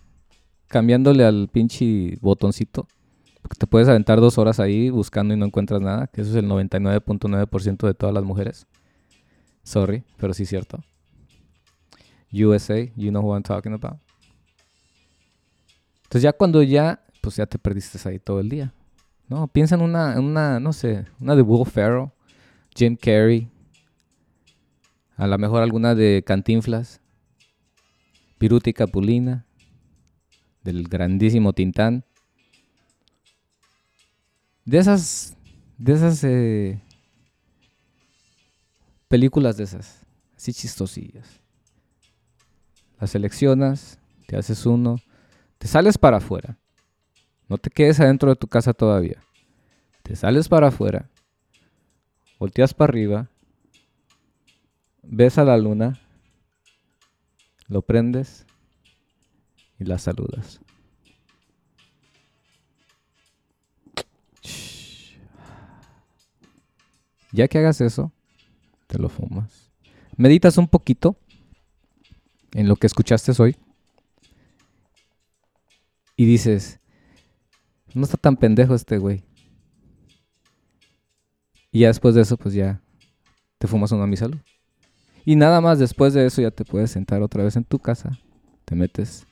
cambiándole 0.69 1.25
al 1.25 1.49
pinche 1.49 2.19
botoncito. 2.21 2.87
Porque 3.43 3.57
te 3.59 3.67
puedes 3.67 3.89
aventar 3.89 4.21
dos 4.21 4.39
horas 4.39 4.59
ahí 4.59 4.91
buscando 4.91 5.33
y 5.33 5.37
no 5.37 5.47
encuentras 5.47 5.81
nada. 5.81 6.09
Que 6.09 6.21
eso 6.23 6.31
es 6.31 6.37
el 6.37 6.47
99.9% 6.47 7.87
de 7.87 7.95
todas 7.95 8.15
las 8.15 8.25
mujeres. 8.25 8.67
Sorry, 9.63 10.05
pero 10.17 10.35
sí 10.35 10.45
es 10.45 10.49
cierto. 10.49 10.83
USA, 12.33 12.81
you 12.97 13.11
know 13.11 13.23
who 13.23 13.35
I'm 13.35 13.43
talking 13.43 13.73
about. 13.73 13.99
Entonces 16.05 16.23
ya 16.23 16.33
cuando 16.33 16.63
ya, 16.63 17.01
pues 17.21 17.37
ya 17.37 17.47
te 17.47 17.59
perdiste 17.59 17.99
ahí 18.09 18.19
todo 18.19 18.41
el 18.41 18.49
día. 18.49 18.73
No, 19.29 19.49
piensa 19.49 19.75
en 19.75 19.83
una, 19.83 20.19
una, 20.21 20.61
no 20.61 20.73
sé, 20.73 21.07
una 21.21 21.35
de 21.35 21.43
Will 21.43 21.67
Ferrell, 21.67 22.11
Jim 22.77 22.97
Carrey, 22.97 23.49
a 25.17 25.27
lo 25.27 25.37
mejor 25.39 25.63
alguna 25.63 25.95
de 25.95 26.23
Cantinflas, 26.25 27.01
Piruti 28.39 28.73
Capulina, 28.73 29.46
del 30.67 30.89
grandísimo 30.89 31.53
Tintán. 31.53 32.05
De 34.65 34.79
esas, 34.79 35.37
de 35.79 35.93
esas 35.93 36.25
eh, 36.25 36.83
películas 39.09 39.57
de 39.57 39.65
esas, 39.65 40.05
así 40.37 40.53
chistosillas. 40.53 41.41
Las 42.99 43.11
seleccionas, 43.11 44.01
te 44.27 44.37
haces 44.37 44.67
uno, 44.67 44.99
te 45.59 45.69
sales 45.69 45.97
para 45.99 46.17
afuera. 46.17 46.59
No 47.49 47.59
te 47.59 47.71
quedes 47.71 48.01
adentro 48.01 48.31
de 48.31 48.37
tu 48.37 48.49
casa 48.49 48.75
todavía. 48.75 49.23
Te 50.03 50.17
sales 50.17 50.49
para 50.49 50.69
afuera, 50.69 51.09
volteas 52.41 52.75
para 52.75 52.91
arriba, 52.91 53.29
ves 55.03 55.39
a 55.39 55.45
la 55.45 55.57
luna, 55.57 56.01
lo 57.69 57.83
prendes 57.83 58.46
y 59.79 59.85
la 59.85 59.99
saludas. 59.99 60.61
Ya 67.33 67.49
que 67.49 67.59
hagas 67.59 67.81
eso, 67.81 68.13
te 68.87 68.99
lo 68.99 69.09
fumas. 69.09 69.71
Meditas 70.17 70.57
un 70.57 70.69
poquito 70.69 71.19
en 72.53 72.69
lo 72.69 72.77
que 72.77 72.87
escuchaste 72.87 73.33
hoy. 73.41 73.57
Y 76.17 76.25
dices, 76.25 76.81
no 77.93 78.05
está 78.05 78.17
tan 78.17 78.37
pendejo 78.37 78.75
este 78.75 78.97
güey. 78.97 79.23
Y 81.71 81.81
ya 81.81 81.89
después 81.89 82.15
de 82.15 82.23
eso, 82.23 82.39
pues 82.39 82.55
ya 82.55 82.81
te 83.59 83.67
fumas 83.67 83.93
una 83.93 84.07
mi 84.07 84.17
salud. 84.17 84.39
Y 85.27 85.37
nada 85.37 85.61
más 85.61 85.79
después 85.79 86.15
de 86.15 86.25
eso 86.25 86.41
ya 86.41 86.51
te 86.51 86.65
puedes 86.65 86.93
sentar 86.93 87.21
otra 87.21 87.45
vez 87.45 87.57
en 87.57 87.65
tu 87.65 87.79
casa 87.79 88.19
te 88.67 88.75
metes. 88.75 89.27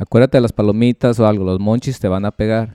Acuérdate 0.00 0.38
de 0.38 0.40
las 0.40 0.54
palomitas 0.54 1.20
o 1.20 1.26
algo, 1.26 1.44
los 1.44 1.60
monchis 1.60 2.00
te 2.00 2.08
van 2.08 2.24
a 2.24 2.30
pegar. 2.30 2.74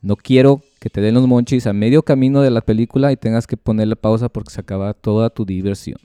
No 0.00 0.16
quiero 0.16 0.60
que 0.80 0.90
te 0.90 1.00
den 1.00 1.14
los 1.14 1.28
monchis 1.28 1.68
a 1.68 1.72
medio 1.72 2.02
camino 2.02 2.42
de 2.42 2.50
la 2.50 2.62
película 2.62 3.12
y 3.12 3.16
tengas 3.16 3.46
que 3.46 3.56
ponerle 3.56 3.94
pausa 3.94 4.28
porque 4.28 4.50
se 4.50 4.60
acaba 4.60 4.92
toda 4.92 5.30
tu 5.30 5.44
diversión. 5.44 5.98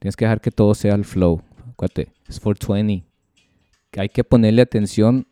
Tienes 0.00 0.16
que 0.16 0.26
dejar 0.26 0.42
que 0.42 0.50
todo 0.50 0.74
sea 0.74 0.94
el 0.94 1.06
flow. 1.06 1.40
Acuérdate, 1.70 2.12
es 2.28 2.38
420. 2.38 3.06
Hay 3.96 4.10
que 4.10 4.22
ponerle 4.22 4.60
atención 4.60 5.26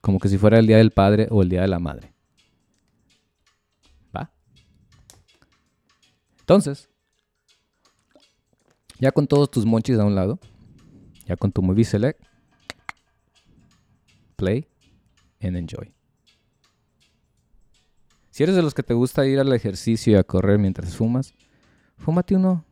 como 0.00 0.18
que 0.18 0.28
si 0.28 0.36
fuera 0.36 0.58
el 0.58 0.66
día 0.66 0.78
del 0.78 0.90
padre 0.90 1.28
o 1.30 1.42
el 1.42 1.48
día 1.48 1.60
de 1.60 1.68
la 1.68 1.78
madre. 1.78 2.12
¿Va? 4.14 4.32
Entonces, 6.40 6.90
ya 8.98 9.12
con 9.12 9.28
todos 9.28 9.48
tus 9.48 9.64
monchis 9.64 10.00
a 10.00 10.04
un 10.04 10.16
lado, 10.16 10.40
ya 11.26 11.36
con 11.36 11.52
tu 11.52 11.60
movie 11.60 11.84
select, 11.84 12.22
play 14.36 14.66
and 15.40 15.56
enjoy. 15.56 15.92
Si 18.30 18.42
eres 18.42 18.54
de 18.54 18.62
los 18.62 18.74
que 18.74 18.82
te 18.82 18.94
gusta 18.94 19.26
ir 19.26 19.38
al 19.38 19.52
ejercicio 19.52 20.12
y 20.12 20.16
a 20.16 20.22
correr 20.22 20.58
mientras 20.58 20.94
fumas, 20.94 21.34
fúmate 21.96 22.36
uno. 22.36 22.64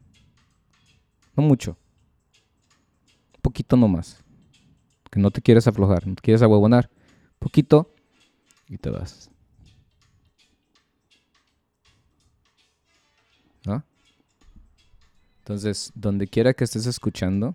No 1.34 1.42
mucho. 1.42 1.76
Un 3.36 3.40
poquito 3.40 3.76
nomás. 3.76 4.22
Que 5.10 5.18
no 5.18 5.30
te 5.30 5.40
quieres 5.40 5.66
aflojar, 5.66 6.06
no 6.06 6.14
te 6.14 6.22
quieres 6.22 6.42
ahuevonar. 6.42 6.90
Poquito 7.38 7.94
y 8.68 8.78
te 8.78 8.90
vas. 8.90 9.30
¿No? 13.64 13.82
Entonces, 15.38 15.92
donde 15.94 16.26
quiera 16.26 16.52
que 16.52 16.64
estés 16.64 16.86
escuchando, 16.86 17.54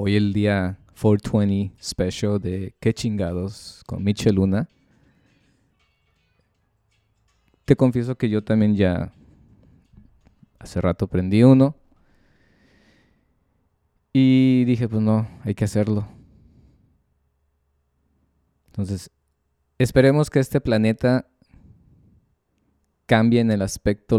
hoy 0.00 0.16
el 0.16 0.32
día 0.32 0.78
420 1.00 1.74
special 1.82 2.40
de 2.40 2.74
Qué 2.80 2.92
chingados 2.92 3.82
con 3.86 4.02
Michel 4.02 4.34
Luna 4.36 4.68
te 7.70 7.76
confieso 7.76 8.18
que 8.18 8.28
yo 8.28 8.42
también 8.42 8.74
ya 8.74 9.12
hace 10.58 10.80
rato 10.80 11.06
prendí 11.06 11.44
uno. 11.44 11.76
Y 14.12 14.64
dije, 14.64 14.88
pues 14.88 15.00
no, 15.00 15.28
hay 15.44 15.54
que 15.54 15.66
hacerlo. 15.66 16.08
Entonces, 18.66 19.12
esperemos 19.78 20.30
que 20.30 20.40
este 20.40 20.60
planeta 20.60 21.28
cambie 23.06 23.38
en 23.38 23.52
el 23.52 23.62
aspecto 23.62 24.18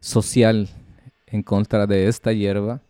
social 0.00 0.68
en 1.28 1.44
contra 1.44 1.86
de 1.86 2.08
esta 2.08 2.32
hierba 2.32 2.82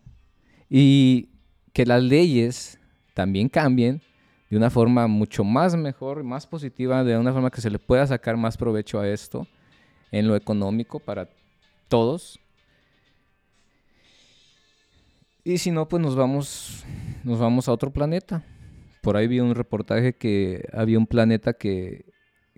y 0.73 1.27
que 1.73 1.85
las 1.85 2.01
leyes 2.01 2.79
también 3.13 3.49
cambien 3.49 4.01
de 4.49 4.55
una 4.55 4.69
forma 4.69 5.05
mucho 5.07 5.43
más 5.43 5.75
mejor, 5.75 6.23
más 6.23 6.47
positiva, 6.47 7.03
de 7.03 7.17
una 7.17 7.33
forma 7.33 7.51
que 7.51 7.59
se 7.59 7.69
le 7.69 7.77
pueda 7.77 8.07
sacar 8.07 8.37
más 8.37 8.55
provecho 8.55 9.01
a 9.01 9.09
esto 9.09 9.45
en 10.11 10.29
lo 10.29 10.35
económico 10.37 10.99
para 11.01 11.29
todos. 11.89 12.39
Y 15.43 15.57
si 15.57 15.71
no, 15.71 15.89
pues 15.89 16.01
nos 16.01 16.15
vamos, 16.15 16.85
nos 17.25 17.37
vamos 17.37 17.67
a 17.67 17.73
otro 17.73 17.91
planeta. 17.91 18.41
Por 19.01 19.17
ahí 19.17 19.27
vi 19.27 19.41
un 19.41 19.55
reportaje 19.55 20.13
que 20.13 20.69
había 20.71 20.97
un 20.97 21.07
planeta 21.07 21.51
que, 21.51 22.05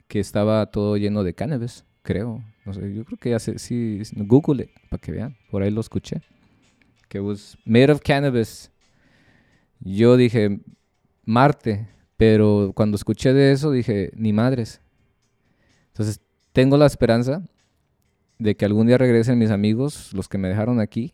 que 0.08 0.20
estaba 0.20 0.68
todo 0.68 0.98
lleno 0.98 1.24
de 1.24 1.34
cannabis, 1.34 1.84
creo. 2.04 2.44
No 2.64 2.74
sé, 2.74 2.94
yo 2.94 3.06
creo 3.06 3.18
que 3.18 3.32
ya 3.32 3.40
sé, 3.40 3.58
sí, 3.58 4.02
Google 4.18 4.70
para 4.92 5.02
que 5.02 5.12
vean. 5.12 5.36
Por 5.50 5.64
ahí 5.64 5.72
lo 5.72 5.82
escuché. 5.82 6.22
Que 7.14 7.20
was 7.20 7.56
made 7.64 7.92
of 7.92 8.02
cannabis. 8.02 8.72
Yo 9.80 10.18
dije, 10.18 10.62
Marte, 11.26 11.88
pero 12.18 12.72
cuando 12.74 12.96
escuché 12.96 13.34
de 13.34 13.52
eso 13.52 13.70
dije, 13.70 14.10
ni 14.16 14.34
madres. 14.34 14.82
Entonces, 15.90 16.22
tengo 16.54 16.76
la 16.76 16.88
esperanza 16.88 17.48
de 18.40 18.56
que 18.56 18.66
algún 18.66 18.88
día 18.88 18.98
regresen 18.98 19.38
mis 19.38 19.52
amigos, 19.52 20.12
los 20.16 20.28
que 20.28 20.40
me 20.40 20.48
dejaron 20.48 20.80
aquí, 20.80 21.14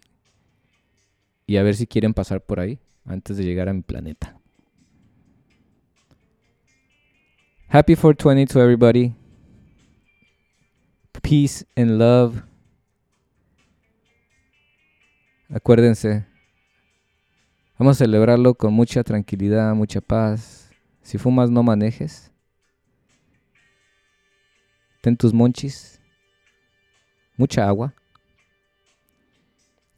y 1.46 1.58
a 1.58 1.64
ver 1.64 1.76
si 1.76 1.86
quieren 1.86 2.14
pasar 2.14 2.40
por 2.46 2.62
ahí 2.62 2.80
antes 3.04 3.36
de 3.36 3.44
llegar 3.44 3.68
a 3.68 3.74
mi 3.74 3.82
planeta. 3.82 4.40
Happy 7.68 7.96
420 7.98 8.46
to 8.54 8.62
everybody. 8.62 9.14
Peace 11.22 11.66
and 11.76 12.00
love. 12.00 12.49
Acuérdense, 15.50 16.26
Vamos 17.80 17.96
a 17.96 18.04
celebrarlo 18.04 18.56
con 18.56 18.74
mucha 18.74 19.06
tranquilidad, 19.06 19.74
mucha 19.74 20.02
paz. 20.02 20.70
Si 21.02 21.18
fumas, 21.18 21.50
no 21.50 21.64
manejes. 21.64 22.30
Ten 25.00 25.16
tus 25.16 25.34
monchis. 25.34 26.02
Mucha 27.38 27.66
agua. 27.66 27.94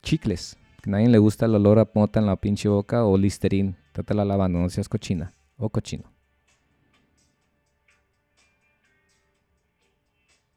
Chicles. 0.03 0.55
Que 0.83 0.91
a 0.91 0.91
nadie 0.91 1.09
le 1.09 1.17
gusta 1.17 1.47
el 1.47 1.55
olor 1.55 1.79
a 1.79 1.89
mota 1.91 2.19
en 2.19 2.27
la 2.27 2.35
pinche 2.35 2.69
boca 2.69 3.03
o 3.03 3.17
listerín. 3.17 3.75
la 4.09 4.25
lavando, 4.25 4.59
no 4.59 4.69
seas 4.69 4.87
cochina 4.87 5.33
o 5.57 5.67
cochino. 5.67 6.03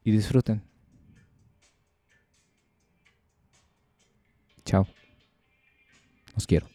Y 0.05 0.11
disfruten. 0.11 0.74
Chao. 4.65 4.87
Os 6.37 6.47
quiero. 6.47 6.74